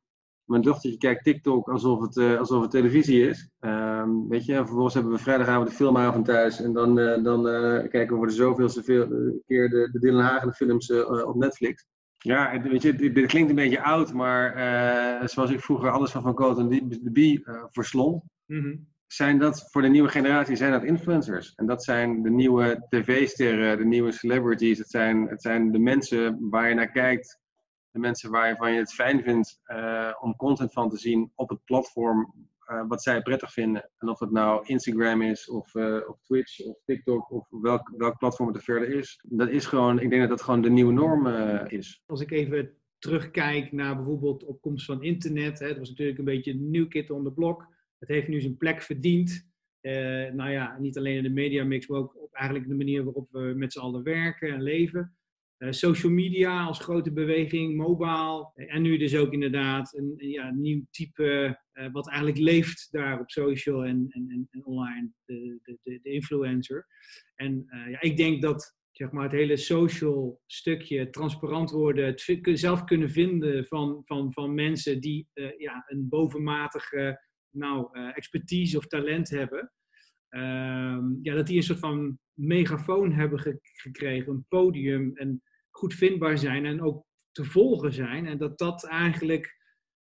[0.49, 3.51] Mijn dochtertje kijkt TikTok alsof het, uh, alsof het televisie is.
[3.61, 6.61] Um, weet je, en vervolgens hebben we vrijdagavond de filmavond thuis.
[6.61, 7.43] En dan, dan
[7.89, 9.07] kijken we voor de zoveelste veel,
[9.47, 10.93] keer de, de Dylan Hagen films
[11.25, 11.87] op Netflix.
[12.19, 16.35] Ja, weet je, dit, klinkt een beetje oud, maar zoals ik vroeger alles van Van
[16.35, 16.69] Cote en
[17.03, 18.23] de Bie verslond.
[18.47, 21.55] Mm -hmm zijn dat voor de nieuwe generatie zijn dat influencers.
[21.55, 24.79] En dat zijn de nieuwe tv-sterren, de nieuwe celebrities.
[24.79, 27.41] Het zijn, het zijn de mensen waar je naar kijkt.
[27.91, 31.65] De mensen waarvan je het fijn vindt uh, om content van te zien op het
[31.65, 32.35] platform
[32.71, 33.91] uh, wat zij prettig vinden.
[33.99, 38.49] En of het nou Instagram is, of, uh, Twitch, of TikTok, of welk, welk platform
[38.49, 39.25] het er verder is.
[39.29, 41.27] Dat is gewoon, ik denk dat dat gewoon de nieuwe norm
[41.67, 42.03] is.
[42.07, 45.59] Als ik even terugkijk naar bijvoorbeeld opkomst van internet.
[45.59, 48.41] Hè, dat was natuurlijk een beetje een nieuw kit on the block het heeft nu
[48.41, 49.47] zijn plek verdiend.
[50.33, 53.53] Nou ja, niet alleen in de mediamix, maar ook op eigenlijk de manier waarop we
[53.57, 55.17] met z'n allen werken en leven.
[55.59, 58.51] Uh, social media als grote beweging, mobile.
[58.55, 63.31] En nu dus ook inderdaad een, ja, nieuw type uh, wat eigenlijk leeft daar op
[63.31, 66.87] social en, en, en online, de, de, de, influencer.
[67.35, 73.11] En ja, ik denk dat zeg maar, het hele social stukje, transparant worden, zelf kunnen
[73.11, 79.73] vinden van, van, van mensen die ja, een bovenmatige nou, expertise of talent hebben,
[80.31, 85.43] uh, ja, dat die een soort van megafoon hebben ge gekregen, een podium en
[85.79, 88.27] goed vindbaar zijn en ook te volgen zijn.
[88.27, 89.57] En dat dat eigenlijk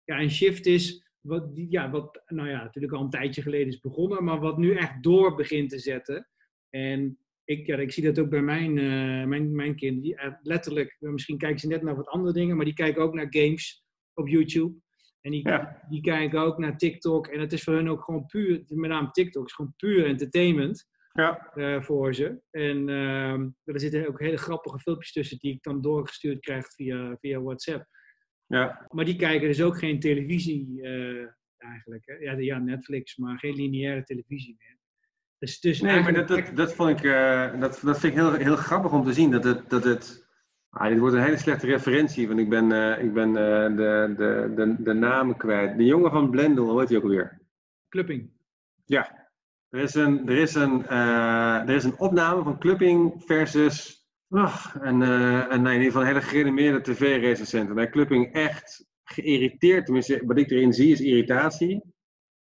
[0.03, 3.79] ja, een shift is, wat, ja, wat nou ja, natuurlijk al een tijdje geleden is
[3.79, 6.27] begonnen, maar wat nu echt door begint te zetten.
[6.69, 10.01] En ik, ja, ik zie dat ook bij mijn, uh, mijn, mijn kinderen.
[10.01, 13.13] Die, uh, letterlijk, misschien kijken ze net naar wat andere dingen, maar die kijken ook
[13.13, 14.79] naar games op YouTube.
[15.21, 15.49] En die,
[15.89, 17.27] die kijken ook naar TikTok.
[17.27, 20.89] En het is voor hun ook gewoon puur, met name TikTok, is gewoon puur entertainment
[21.13, 21.51] ja.
[21.55, 22.41] Uh, voor ze.
[22.49, 27.17] En uh, er zitten ook hele grappige filmpjes tussen die ik dan doorgestuurd krijg via,
[27.19, 27.85] via WhatsApp.
[28.45, 28.85] Ja.
[28.89, 32.05] Maar die kijken dus ook geen televisie uh, eigenlijk.
[32.05, 32.13] Hè?
[32.13, 34.77] Ja, ja, Netflix, maar geen lineaire televisie meer.
[35.37, 38.33] Dus, dus nee, maar dat, dat, dat, vond ik, uh, dat, dat vind ik heel,
[38.33, 39.31] heel grappig om te zien.
[39.31, 40.29] Dat het, dat het
[40.71, 44.83] Ah, dit wordt een hele slechte referentie, want ik ben, ik ben de, de, de,
[44.83, 45.77] de naam kwijt.
[45.77, 47.41] De jongen van Blendel, hoe heet hij ook alweer?
[47.89, 48.29] Clupping.
[48.85, 49.20] Ja,
[49.71, 54.65] er is een, er is een, uh, er is een opname van Clupping versus oh,
[54.73, 57.77] een, een, in ieder geval een hele gerenommeerde tv-recensent.
[57.77, 61.81] En Clupping echt geïrriteerd, tenminste wat ik erin zie is irritatie.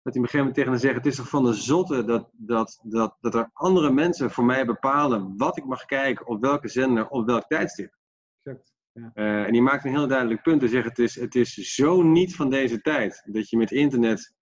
[0.02, 2.06] Dat hij op een gegeven moment tegen hem zegt, het is toch van de zotte
[2.06, 6.42] dat, dat, dat, dat er andere mensen voor mij bepalen wat ik mag kijken, op
[6.42, 7.98] welke zender, op welk tijdstip.
[8.42, 9.12] Ja.
[9.14, 10.62] Uh, en die maakt een heel duidelijk punt.
[10.62, 13.24] Hij zegt, het is, het is zo niet van deze tijd.
[13.26, 14.35] Dat je met internet,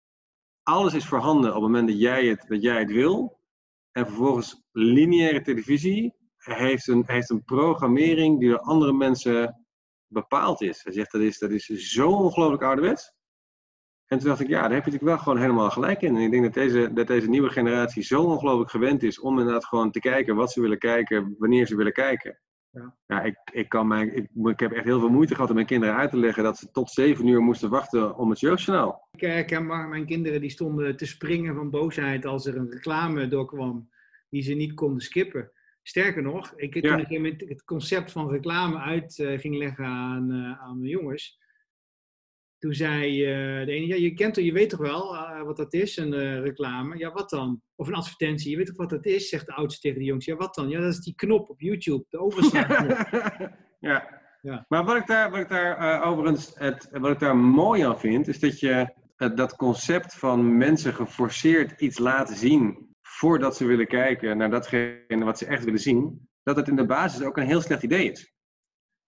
[0.63, 3.39] alles is voorhanden op het moment dat jij het, dat jij het wil.
[3.91, 9.65] En vervolgens lineaire televisie heeft een, heeft een programmering die door andere mensen
[10.07, 10.83] bepaald is.
[10.83, 13.13] Hij zegt, dat is, dat is zo ongelooflijk ouderwets.
[14.05, 16.15] En toen dacht ik, ja, daar heb je natuurlijk wel gewoon helemaal gelijk in.
[16.15, 19.65] En ik denk dat deze, dat deze nieuwe generatie zo ongelooflijk gewend is om inderdaad
[19.65, 22.39] gewoon te kijken wat ze willen kijken, wanneer ze willen kijken.
[22.73, 25.55] Ja, ja ik, ik, kan mijn, ik, ik heb echt heel veel moeite gehad om
[25.55, 29.07] mijn kinderen uit te leggen dat ze tot zeven uur moesten wachten om het jeugdjournaal.
[29.11, 33.27] Ik herken maar mijn kinderen die stonden te springen van boosheid als er een reclame
[33.27, 33.89] doorkwam
[34.29, 35.51] die ze niet konden skippen.
[35.81, 40.61] Sterker nog, ik, toen ik het concept van reclame uit uh, ging leggen aan, uh,
[40.61, 41.39] aan mijn jongens,
[42.63, 45.73] toen zei uh, de ene, ja, je kent je weet toch wel uh, wat dat
[45.73, 46.97] is, een uh, reclame?
[46.97, 47.61] Ja, wat dan?
[47.75, 49.29] Of een advertentie, je weet toch wat dat is?
[49.29, 50.31] Zegt de oudste tegen de jongste.
[50.31, 50.69] Ja, wat dan?
[50.69, 53.07] Ja, dat is die knop op YouTube, de overslagknop.
[53.79, 54.21] ja.
[54.41, 54.65] ja.
[54.67, 58.27] Maar wat ik daar, wat ik daar overigens, het, wat ik daar mooi aan vind,
[58.27, 64.37] is dat je dat concept van mensen geforceerd iets laten zien voordat ze willen kijken
[64.37, 67.61] naar datgene wat ze echt willen zien, dat het in de basis ook een heel
[67.61, 68.32] slecht idee is.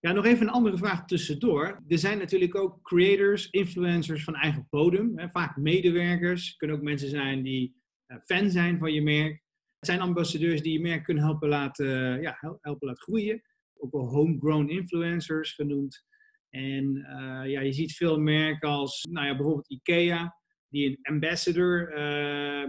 [0.00, 1.82] Ja, nog even een andere vraag tussendoor.
[1.88, 5.18] Er zijn natuurlijk ook creators, influencers van eigen bodem.
[5.18, 6.56] Hè, vaak medewerkers.
[6.56, 9.32] Kunnen ook mensen zijn die uh, fan zijn van je merk.
[9.78, 13.42] Het zijn ambassadeurs die je merk kunnen helpen laten, ja, helpen laten groeien.
[13.76, 16.04] Ook wel homegrown influencers genoemd.
[16.50, 20.36] En uh, ja, je ziet veel merken als nou ja, bijvoorbeeld IKEA,
[20.68, 21.90] die een ambassador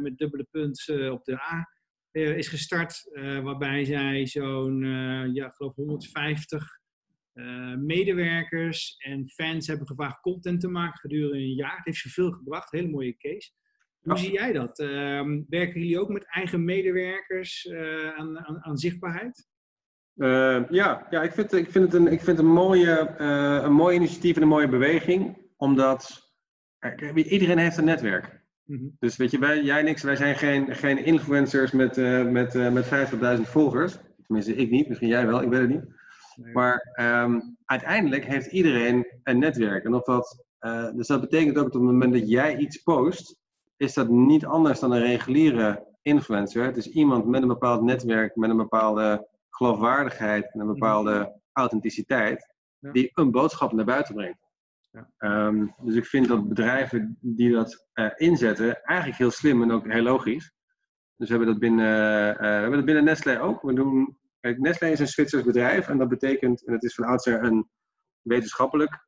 [0.01, 1.75] met dubbele punt op de A
[2.11, 3.09] is gestart.
[3.43, 4.79] waarbij zij zo'n,
[5.33, 6.79] ja, geloof 150
[7.37, 11.75] uh, medewerkers en fans hebben gevraagd content te maken gedurende een jaar.
[11.75, 13.51] Het heeft ze veel gebracht, hele mooie case.
[13.99, 14.79] Hoe zie jij dat?
[14.79, 17.71] Ehm, werken jullie ook met eigen medewerkers
[18.15, 19.47] aan, aan, aan, zichtbaarheid?
[20.69, 23.15] ja, ja ik, vind, ik vind het een, ik vind een, mooie,
[23.63, 25.37] een mooi initiatief en een mooie beweging.
[25.57, 26.31] Omdat
[27.15, 28.45] iedereen heeft een netwerk.
[28.63, 28.85] Mhm.
[28.99, 31.95] Dus weet je, wij, jij en ik, wij zijn geen, geen influencers met,
[32.31, 32.85] met, met
[33.37, 33.97] 50.000 volgers.
[34.25, 35.96] Tenminste, ik niet, misschien jij wel, ik weet het niet.
[36.37, 39.83] Maar um, uiteindelijk heeft iedereen een netwerk.
[39.83, 42.77] En of dat, uh, dus dat betekent ook dat op het moment dat jij iets
[42.77, 43.39] post,
[43.77, 46.63] is dat niet anders dan een reguliere influencer.
[46.63, 51.29] Het is iemand met een bepaald netwerk, met een bepaalde geloofwaardigheid en een bepaalde mhm.
[51.53, 54.45] authenticiteit, die een boodschap naar buiten brengt.
[55.19, 59.91] Um, dus ik vind dat bedrijven die dat uh, inzetten eigenlijk heel slim en ook
[59.91, 60.53] heel logisch.
[61.15, 63.61] Dus we hebben dat binnen, uh, we hebben dat binnen Nestlé ook.
[63.61, 67.05] We doen, kijk, Nestlé is een Zwitsers bedrijf en dat betekent, en het is van
[67.05, 67.69] oudsher een
[68.21, 69.07] wetenschappelijk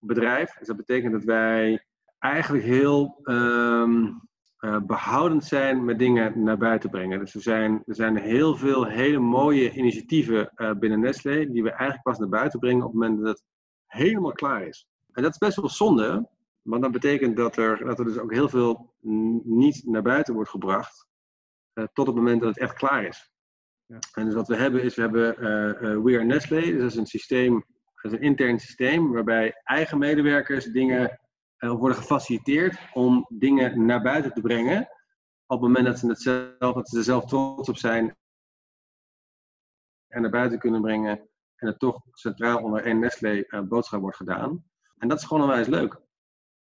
[0.00, 0.54] bedrijf.
[0.58, 1.84] Dus dat betekent dat wij
[2.18, 4.20] eigenlijk heel um,
[4.60, 7.18] uh, behoudend zijn met dingen naar buiten brengen.
[7.18, 12.02] Dus er zijn, er zijn heel veel hele mooie initiatieven binnen Nestlé die we eigenlijk
[12.02, 13.44] pas naar buiten brengen op het moment dat het
[13.86, 14.86] helemaal klaar is.
[15.12, 16.28] En dat is best wel zonde,
[16.62, 18.94] want dat betekent dat er, dat er dus ook heel veel
[19.44, 21.06] niet naar buiten wordt gebracht
[21.74, 23.30] uh, tot het moment dat het echt klaar is.
[23.88, 26.90] En dus wat we hebben is, we hebben uh, uh, We Are Nestlé, dus dat
[26.90, 27.64] is een systeem,
[28.02, 31.20] dat is een intern systeem waarbij eigen medewerkers dingen
[31.58, 34.88] worden gefaciliteerd om dingen naar buiten te brengen
[35.46, 38.16] op het moment dat ze, het dat ze er zelf trots op zijn
[40.08, 44.64] en naar buiten kunnen brengen en het toch centraal onder één Nestlé boodschap wordt gedaan.
[44.98, 46.00] En dat is gewoon onwijs leuk.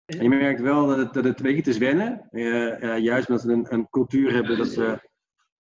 [0.04, 2.28] En je merkt wel dat het, dat het te wennen.
[3.02, 5.08] Juist omdat we een, een, cultuur hebben dat we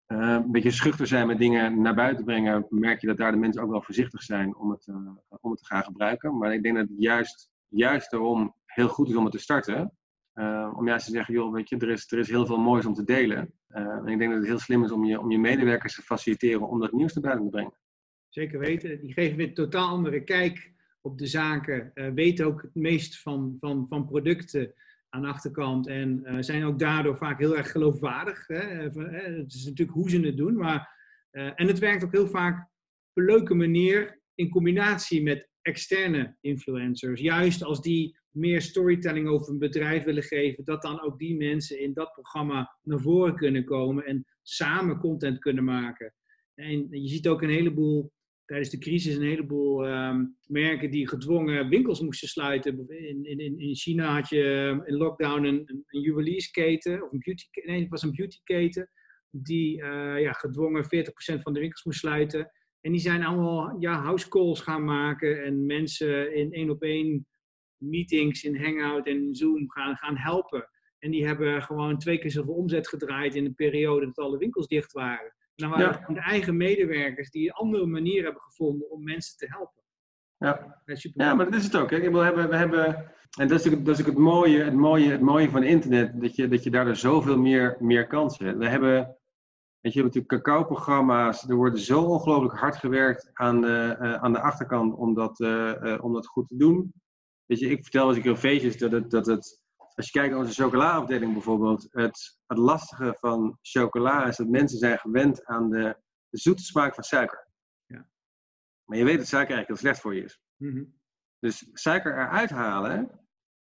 [0.08, 3.38] uh, een beetje schuchter zijn met dingen naar buiten brengen, merk je dat daar de
[3.38, 4.96] mensen ook wel voorzichtig zijn om het, uh,
[5.41, 6.38] om het te gaan gebruiken.
[6.38, 9.98] Maar ik denk dat het juist, juist daarom heel goed is om het te starten.
[10.76, 12.93] om juist te zeggen, joh, weet je, er is, er is heel veel moois om
[12.93, 13.54] te delen.
[13.67, 16.67] en ik denk dat het heel slim is om je, om je medewerkers te faciliteren
[16.67, 17.78] om dat nieuws naar buiten te brengen.
[18.30, 19.00] Zeker weten.
[19.02, 23.58] Die geven weer een totaal andere kijk op de zaken, weten ook het meest van,
[23.60, 24.74] van, van producten
[25.10, 28.48] aan de achterkant en uh, zijn ook daardoor vaak heel erg geloofwaardig.
[28.48, 28.60] Hè?
[28.60, 30.96] Het is natuurlijk hoe ze het doen, maar,
[31.32, 36.38] uh, en het werkt ook heel vaak op een leuke manier in combinatie met externe
[36.41, 37.22] influencers.
[37.22, 41.80] Juist als die meer storytelling over een bedrijf willen geven, dat dan ook die mensen
[41.80, 46.13] in dat programma naar voren kunnen komen en samen content kunnen maken.
[46.54, 48.12] En je ziet ook een heleboel
[48.47, 52.89] tijdens de crisis een heleboel ehm, merken die gedwongen winkels moesten sluiten.
[52.89, 57.45] In, in, in China had je ehm, in lockdown een, een juweliersketen, of een beauty,
[57.65, 58.89] nee, het was een beautyketen,
[59.29, 60.88] die uh, ja, gedwongen 40%
[61.41, 62.51] van de winkels moest sluiten.
[62.81, 67.27] En die zijn allemaal ja, house calls gaan maken en mensen in één op één
[67.77, 70.69] meetings in Hangout en Zoom gaan, gaan helpen.
[70.99, 74.67] En die hebben gewoon twee keer zoveel omzet gedraaid in een periode dat alle winkels
[74.67, 75.36] dicht waren.
[75.58, 76.13] Dan waren ja.
[76.13, 79.84] de eigen medewerkers die een andere manier hebben gevonden om mensen te helpen.
[80.38, 80.82] Ja,
[81.13, 81.89] ja maar dat is het ook.
[81.89, 82.12] Hè.
[82.12, 85.22] We hebben, we hebben, en dat is, ook, dat is het, mooie, het, mooie, het
[85.22, 88.58] mooie van internet, dat je, dat je daardoor zoveel meer, meer kansen hebt.
[88.58, 89.17] We hebben,
[89.80, 94.41] weet je, natuurlijk cacao-programma's, er wordt zo ongelooflijk hard gewerkt aan de, uh, aan de
[94.41, 96.93] achterkant om dat, uh, uh, om dat goed te doen.
[97.46, 99.62] Weet je, ik vertel als ik een feestjes dat het, dat het
[99.97, 104.77] als je kijkt naar onze chocolaafdeling bijvoorbeeld, het, het lastige van chocola is dat mensen
[104.77, 105.97] zijn gewend aan de,
[106.29, 107.47] de zoete smaak van suiker.
[107.86, 108.10] Ja.
[108.86, 110.39] Maar je weet dat suiker eigenlijk heel slecht voor je is.
[110.55, 110.95] Mm
[111.39, 113.19] Dus suiker eruit halen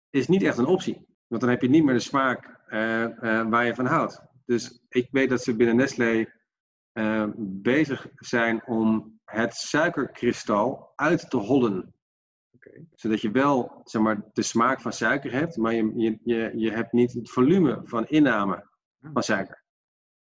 [0.09, 1.07] is niet echt een optie.
[1.27, 4.21] Want dan heb je niet meer de smaak uh, uh, waar je van houdt.
[4.45, 6.33] Dus ik weet dat ze binnen Nestlé
[6.93, 11.95] uh, bezig zijn om het suikerkristal uit te hollen
[12.95, 16.71] zodat je wel zeg maar, de smaak van suiker hebt, maar je, je, je, je
[16.71, 18.67] hebt niet het volume van inname
[19.13, 19.65] van suiker.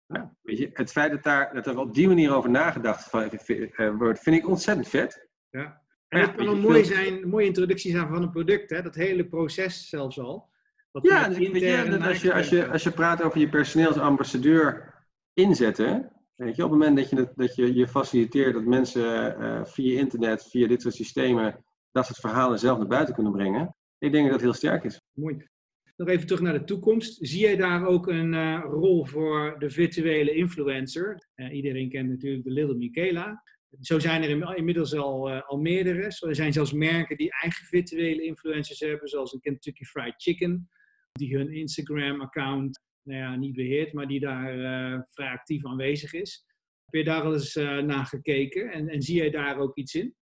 [0.08, 3.90] Nou, weet je, het feit dat, daar, dat er op die manier over nagedacht eh,
[3.98, 5.28] wordt, vind ik ontzettend vet.
[5.50, 5.82] Ja.
[6.08, 8.82] En het kan een mooi zijn, mooie introductie zijn van een product, hè?
[8.82, 10.50] dat hele proces zelfs al.
[10.92, 14.94] ja, je, dat als, je, als, je, als je praat over je personeelsambassadeur
[15.34, 19.66] inzetten, weet je, op het moment dat je, dat, je, je faciliteert dat mensen uh,
[19.66, 23.76] via internet, via dit soort systemen, dat ze het verhalen zelf naar buiten kunnen brengen.
[23.98, 25.02] Ik denk dat dat heel sterk is.
[25.14, 25.48] Mooi.
[25.96, 27.18] Nog even terug naar de toekomst.
[27.28, 31.28] Zie jij daar ook een uh, rol voor de virtuele influencer?
[31.36, 33.44] Uh, iedereen kent natuurlijk de Little Michaela.
[33.80, 36.04] Zo zijn er inmiddels al, uh, al meerdere.
[36.04, 40.70] Er zijn zelfs merken die eigen virtuele influencers hebben, zoals een Kentucky Fried Chicken,
[41.12, 46.46] die hun Instagram-account nou ja, niet beheert, maar die daar vrij actief aanwezig is.
[46.86, 50.16] Heb je daar al eens naar gekeken en, en zie jij daar ook iets in?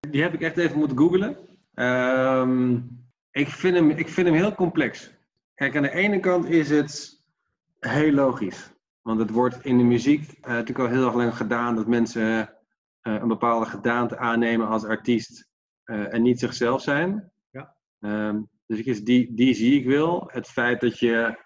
[0.00, 1.36] Die heb ik echt even moeten googlen.
[1.74, 2.88] Um,
[3.30, 5.12] ik, vind hem, ik vind hem heel complex.
[5.54, 7.16] Kijk, aan de ene kant is het,
[7.78, 8.72] Heel logisch.
[9.02, 12.52] Want het wordt in de muziek uh, natuurlijk al heel erg lang gedaan dat mensen
[13.02, 15.48] een bepaalde gedaante aannemen als artiest
[15.84, 17.32] en niet zichzelf zijn.
[17.50, 17.76] Ja.
[18.00, 20.30] Ehm, dus die, die zie ik wel.
[20.32, 21.38] Het feit dat je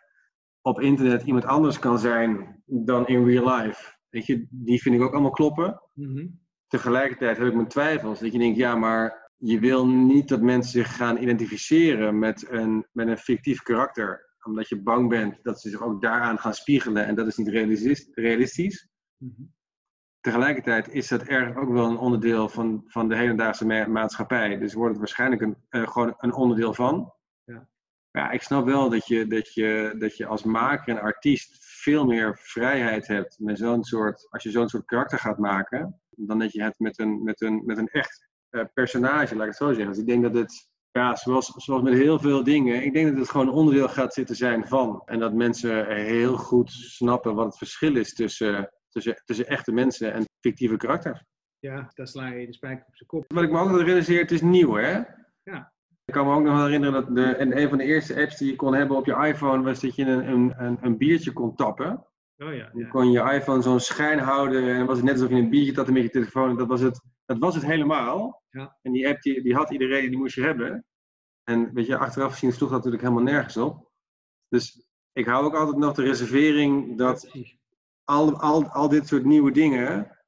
[0.61, 3.97] op internet iemand anders kan zijn dan in real life.
[4.09, 5.83] Weet je, die vind ik ook allemaal kloppen.
[5.95, 6.27] Mhm.
[6.73, 8.21] Tegelijkertijd heb ik mijn twijfels.
[8.21, 12.87] Dat je denkt, ja, maar je wil niet dat mensen zich gaan identificeren met een,
[12.93, 14.35] met een fictief karakter.
[14.43, 17.07] Omdat je bang bent dat ze zich ook daaraan gaan spiegelen.
[17.07, 17.49] En dat is niet
[18.15, 18.89] realistisch.
[19.17, 19.43] Mhm.
[20.21, 24.59] Tegelijkertijd is dat erg ook wel een onderdeel van, van de hedendaagse maatschappij.
[24.59, 27.13] Dus wordt het waarschijnlijk een, uh, gewoon een onderdeel van.
[27.45, 27.69] Ja.
[28.11, 32.07] ja, ik snap wel dat je, dat, je, dat je als maker en artiest veel
[32.07, 36.53] meer vrijheid hebt met zo'n soort, als je zo'n soort karakter gaat maken, dan dat
[36.53, 39.69] je het met een, met een, met een echt uh, personage, laat ik het zo
[39.69, 39.89] zeggen.
[39.89, 43.19] Dus ik denk dat het, ja, zoals, zoals met heel veel dingen, ik denk dat
[43.19, 45.03] het gewoon onderdeel gaat zitten zijn van.
[45.05, 50.13] En dat mensen heel goed snappen wat het verschil is tussen, tussen, tussen echte mensen
[50.13, 51.25] en fictieve karakters.
[51.59, 53.25] Ja, daar sla je de spijker op zijn kop.
[53.27, 55.03] Wat ik me ook nog realiseer, het is nieuw hè?
[55.43, 55.73] Ja.
[56.05, 58.37] Ik kan me ook nog wel herinneren dat de, en een van de eerste apps
[58.37, 61.55] die je kon hebben op je iPhone was dat je een, een, een biertje kon
[61.55, 62.07] tappen.
[62.43, 65.37] Oh ja, kon je iPhone zo'n schijn houden en dan was het net alsof je
[65.37, 66.57] een biertje tatte met je telefoon.
[66.57, 68.43] Dat was het, dat was het helemaal.
[68.51, 68.79] Ja.
[68.83, 70.85] En die app die, die had iedereen, die moest je hebben.
[71.45, 73.91] En weet je, achteraf gezien sloeg dat natuurlijk helemaal nergens op.
[74.49, 77.31] Dus ik hou ook altijd nog de reservering dat
[78.05, 80.19] al, al, al dit soort nieuwe dingen.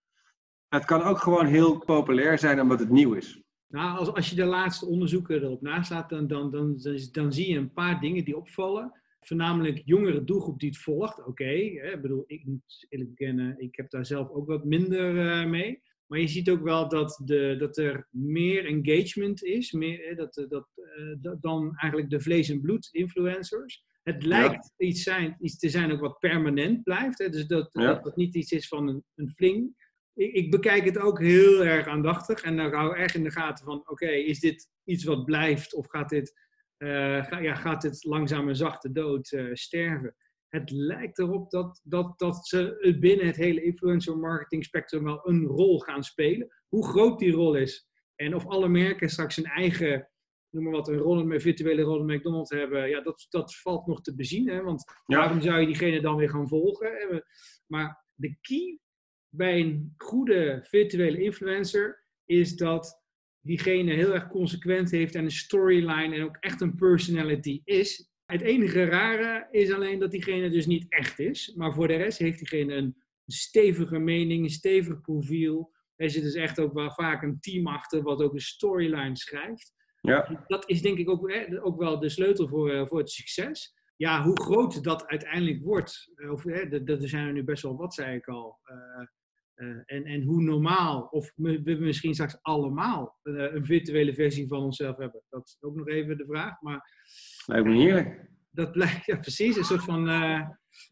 [0.68, 3.42] Het kan ook gewoon heel populair zijn omdat het nieuw is.
[3.66, 7.50] Nou, als, als je de laatste onderzoeken erop naslaat, dan, dan, dan, dan, dan zie
[7.50, 9.02] je een paar dingen die opvallen.
[9.26, 11.24] Voornamelijk jongere doelgroep die het volgt.
[11.26, 15.46] Oké, ik bedoel, ik moet eerlijk bekennen, ik heb daar zelf ook wat minder eh,
[15.46, 15.82] mee.
[16.06, 20.44] Maar je ziet ook wel dat, de, dat er meer engagement is, meer, hè, dat,
[20.48, 23.84] dat, eh, dat- dan eigenlijk de vlees- en bloed influencers.
[24.02, 27.18] Het lijkt iets, zijn, iets te zijn ook wat permanent blijft.
[27.18, 27.84] Hè, dus dat, Ja.
[27.94, 29.82] dat het niet iets is van een, een fling.
[30.14, 32.42] Ik, ik bekijk het ook heel erg aandachtig.
[32.42, 35.74] En dan hou ik echt in de gaten van, oké, is dit iets wat blijft?
[35.74, 36.43] Of gaat dit, eh,
[36.78, 40.16] ga, ja, gaat dit langzaam een zachte dood eh, sterven?
[40.48, 45.44] Het lijkt erop dat, dat, dat ze binnen het hele influencer marketing spectrum wel een
[45.44, 46.48] rol gaan spelen.
[46.68, 50.08] Hoe groot die rol is en of alle merken straks een eigen,
[50.50, 54.14] noem maar wat, een virtuele rol in McDonald's hebben, ja, dat, dat valt nog te
[54.14, 54.48] bezien.
[54.48, 54.62] Hè?
[54.62, 55.18] Want Ja.
[55.18, 56.86] waarom zou je diegene dan weer gaan volgen?
[56.92, 57.18] hè?
[57.66, 58.78] Maar de key
[59.28, 63.03] bij een goede virtuele influencer is dat
[63.44, 68.08] diegene heel erg consequent heeft en een storyline en ook echt een personality is.
[68.24, 71.52] Het enige rare is alleen dat diegene dus niet echt is.
[71.56, 75.72] Maar voor de rest heeft diegene een stevige mening, een stevig profiel.
[75.96, 79.72] Er zit dus echt ook wel vaak een team achter wat ook een storyline schrijft.
[80.00, 83.10] Ja, Dat is denk ik ook, hè, ook wel de sleutel voor, eh, voor het
[83.10, 83.74] succes.
[83.96, 87.44] Ja, hoe groot dat uiteindelijk wordt, eh, of, hè, dat- dat- er zijn er nu
[87.44, 88.58] best wel wat, zei ik al.
[88.64, 88.76] Eh,
[89.54, 94.62] eh, en, en hoe normaal, of we misschien straks allemaal eh, een virtuele versie van
[94.62, 95.22] onszelf hebben.
[95.28, 96.60] Dat is ook nog even de vraag.
[96.60, 96.90] Maar
[97.46, 98.30] lijkt me heerlijk.
[98.50, 100.48] dat blijkt, ja precies, een soort van, eh,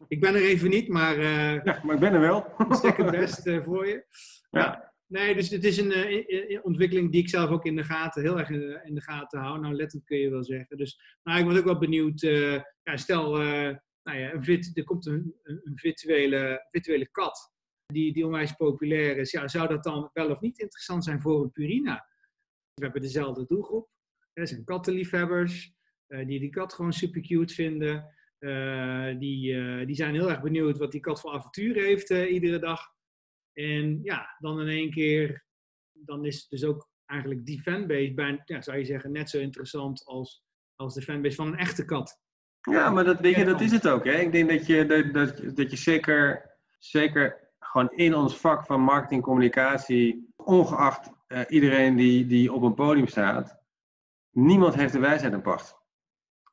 [0.07, 2.45] ik ben er even niet, maar eh Ja, maar ik ben er wel.
[2.69, 4.05] second best eh, voor je.
[4.49, 4.93] Ja.
[5.13, 8.39] Nee, dus het is een eh, ontwikkeling die ik zelf ook in de gaten, heel
[8.39, 9.59] erg in de, gaten hou.
[9.59, 10.77] Nou, letterlijk kun je wel zeggen.
[10.77, 12.21] Dus nou, ik was ook wel benieuwd.
[12.21, 17.09] eh, ja, stel, eh, nou ja, een vit, er komt een, een, een virtuele, virtuele
[17.11, 17.52] kat
[17.93, 19.31] die, die onwijs populair is.
[19.31, 22.07] Ja, zou dat dan wel of niet interessant zijn voor een Purina?
[22.73, 23.89] We hebben dezelfde doelgroep.
[24.33, 25.73] Er zijn kattenliefhebbers
[26.07, 28.13] eh, die die kat gewoon super cute vinden.
[28.37, 32.59] Eh, die, eh, die zijn heel erg benieuwd wat die kat voor avontuur heeft iedere
[32.59, 32.81] dag.
[33.53, 35.45] En ja, dan in één keer,
[35.91, 40.05] dan is dus ook eigenlijk die fanbase bijna, ja, zou je zeggen, net zo interessant
[40.05, 40.43] als,
[40.75, 42.21] als de fanbase van een echte kat.
[42.71, 44.05] Ja, maar dat, weet je, dat is het ook.
[44.05, 44.19] Hè?
[44.19, 47.42] Ik denk dat je, dat, dat, dat je zeker, zeker
[47.73, 53.57] gewoon in ons vak van marketingcommunicatie, ongeacht eh, iedereen die, die op een podium staat,
[54.31, 55.81] niemand heeft de wijsheid in pacht.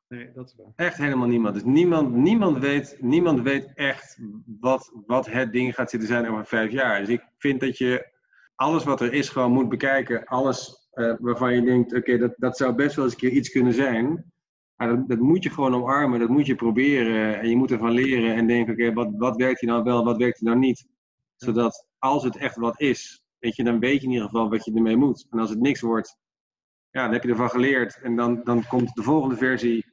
[0.07, 0.73] Nee, dat is waar.
[0.75, 1.53] Echt helemaal niemand.
[1.53, 4.19] Dus niemand, niemand, weet, niemand weet echt
[4.59, 6.99] wat, wat het ding gaat zitten zijn over vijf jaar.
[6.99, 8.11] Dus ik vind dat je
[8.55, 10.25] alles wat er is gewoon moet bekijken.
[10.25, 13.49] Alles eh, waarvan je denkt, oké, dat, dat zou best wel eens een keer iets
[13.49, 14.31] kunnen zijn.
[14.75, 17.39] Maar dat, dat moet je gewoon omarmen, dat moet je proberen.
[17.39, 20.17] En je moet ervan leren en denken, oké, wat, wat werkt hier nou wel, wat
[20.17, 20.89] werkt hier nou niet?
[21.43, 24.65] Zodat als het echt wat is, weet je, dan weet je in ieder geval wat
[24.65, 25.27] je ermee moet.
[25.29, 26.17] En als het niks wordt,
[26.89, 27.99] ja, dan heb je ervan geleerd.
[28.01, 29.85] En dan, dan komt de volgende versie.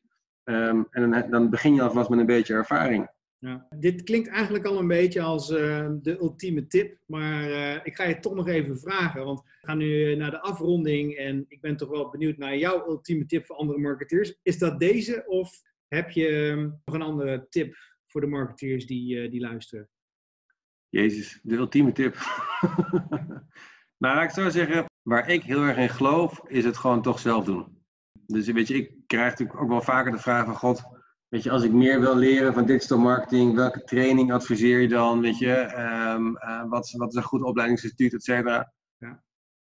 [0.45, 3.09] Ehm, en dan, dan begin je alvast met een beetje ervaring.
[3.39, 3.67] Ja.
[3.77, 8.05] Dit klinkt eigenlijk al een beetje als eh, de ultieme tip, maar eh, ik ga
[8.05, 11.77] je toch nog even vragen, want we gaan nu naar de afronding en ik ben
[11.77, 14.39] toch wel benieuwd naar jouw ultieme tip voor andere marketeers.
[14.43, 17.77] Is dat deze of heb je ehm, nog een andere tip
[18.07, 19.89] voor de marketeers die, die luisteren?
[20.89, 22.17] Jezus, de ultieme tip.
[23.99, 27.45] nou, ik zou zeggen, waar ik heel erg in geloof, is het gewoon toch zelf
[27.45, 27.83] doen.
[28.27, 30.83] Dus weet je, ik krijg natuurlijk ook wel vaker de vraag van God,
[31.29, 35.21] weet je, als ik meer wil leren van digital marketing, welke training adviseer je dan,
[35.21, 35.79] weet je,
[36.15, 36.33] um,
[36.69, 38.73] wat, wat, is een goed opleidingsinstituut, et cetera.
[38.97, 39.23] Ja.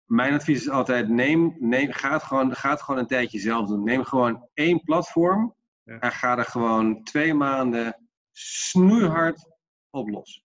[0.05, 3.67] Mijn advies is altijd, neem, neem, ga, het gewoon, ga het gewoon een tijdje zelf
[3.67, 3.83] doen.
[3.83, 5.99] Neem gewoon één platform ja.
[5.99, 9.49] en ga er gewoon twee maanden snoeihard
[9.89, 10.44] op los.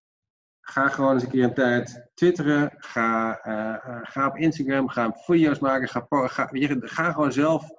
[0.60, 2.74] Ga gewoon eens een keer een tijd twitteren.
[2.76, 4.88] Ga, uh, ga op Instagram.
[4.88, 5.88] Ga video's maken.
[5.88, 6.48] Ga, ga,
[6.80, 7.70] ga gewoon zelf,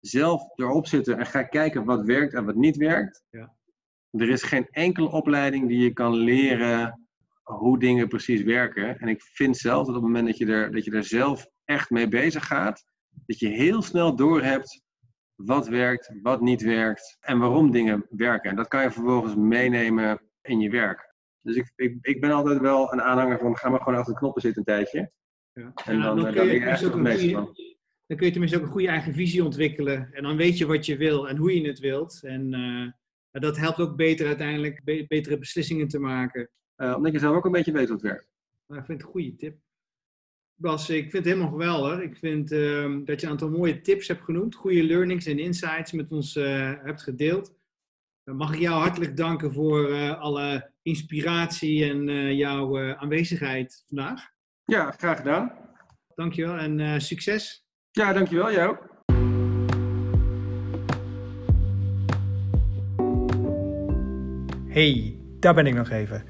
[0.00, 3.22] zelf erop zitten en ga kijken wat werkt en wat niet werkt.
[3.30, 3.54] Ja.
[4.10, 7.06] Er is geen enkele opleiding die je kan leren
[7.42, 8.98] hoe dingen precies werken.
[8.98, 11.46] En ik vind zelf dat op het moment dat je er, dat je er zelf
[11.64, 12.84] echt mee bezig gaat,
[13.26, 14.82] dat je heel snel doorhebt
[15.34, 18.50] wat werkt, wat niet werkt en waarom dingen werken.
[18.50, 21.05] En dat kan je vervolgens meenemen in je werk.
[21.46, 24.18] Dus ik, ik, ik ben altijd wel een aanhanger van, ga maar gewoon achter de
[24.18, 25.10] knoppen zitten een tijdje.
[25.52, 25.72] Ja.
[25.84, 26.60] En dan, dan, eh, kun je,
[27.30, 27.54] dan, ook
[28.16, 30.08] kun je tenminste ook een goede eigen visie ontwikkelen.
[30.12, 32.20] En dan weet je wat je wil en hoe je het wilt.
[32.22, 32.90] En uh,
[33.42, 36.50] dat helpt ook beter uiteindelijk, betere beslissingen te maken.
[36.76, 38.28] Uh, omdat je zelf ook een beetje weet het werkt.
[38.66, 39.58] Nou, ik vind het een goede tip.
[40.54, 42.00] Bas, ik vind het helemaal geweldig.
[42.00, 44.54] Ik vind uh, dat je een aantal mooie tips hebt genoemd.
[44.54, 47.55] Goede learnings en insights met ons hebt gedeeld.
[48.26, 53.84] Dan mag ik jou hartelijk danken voor uh, alle inspiratie en uh, jouw uh, aanwezigheid
[53.88, 54.28] vandaag.
[54.64, 55.52] Ja, graag gedaan.
[56.14, 57.64] Dankjewel en succes.
[57.90, 58.52] Ja, dankjewel.
[58.52, 58.94] Jij ook.
[64.68, 66.24] Hey, daar ben ik nog even.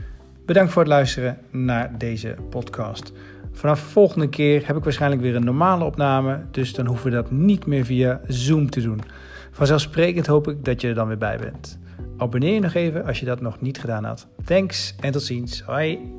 [0.46, 3.12] Bedankt voor het luisteren naar deze podcast.
[3.52, 7.16] Vanaf de volgende keer heb ik waarschijnlijk weer een normale opname, dus dan hoeven we
[7.16, 9.00] dat niet meer via Zoom te doen.
[9.50, 11.84] Vanzelfsprekend hoop ik dat je er dan weer bij bent.
[12.16, 14.26] Abonneer je nog even als je dat nog niet gedaan had.
[14.44, 15.60] Thanks en tot ziens.
[15.62, 16.14] Hoi.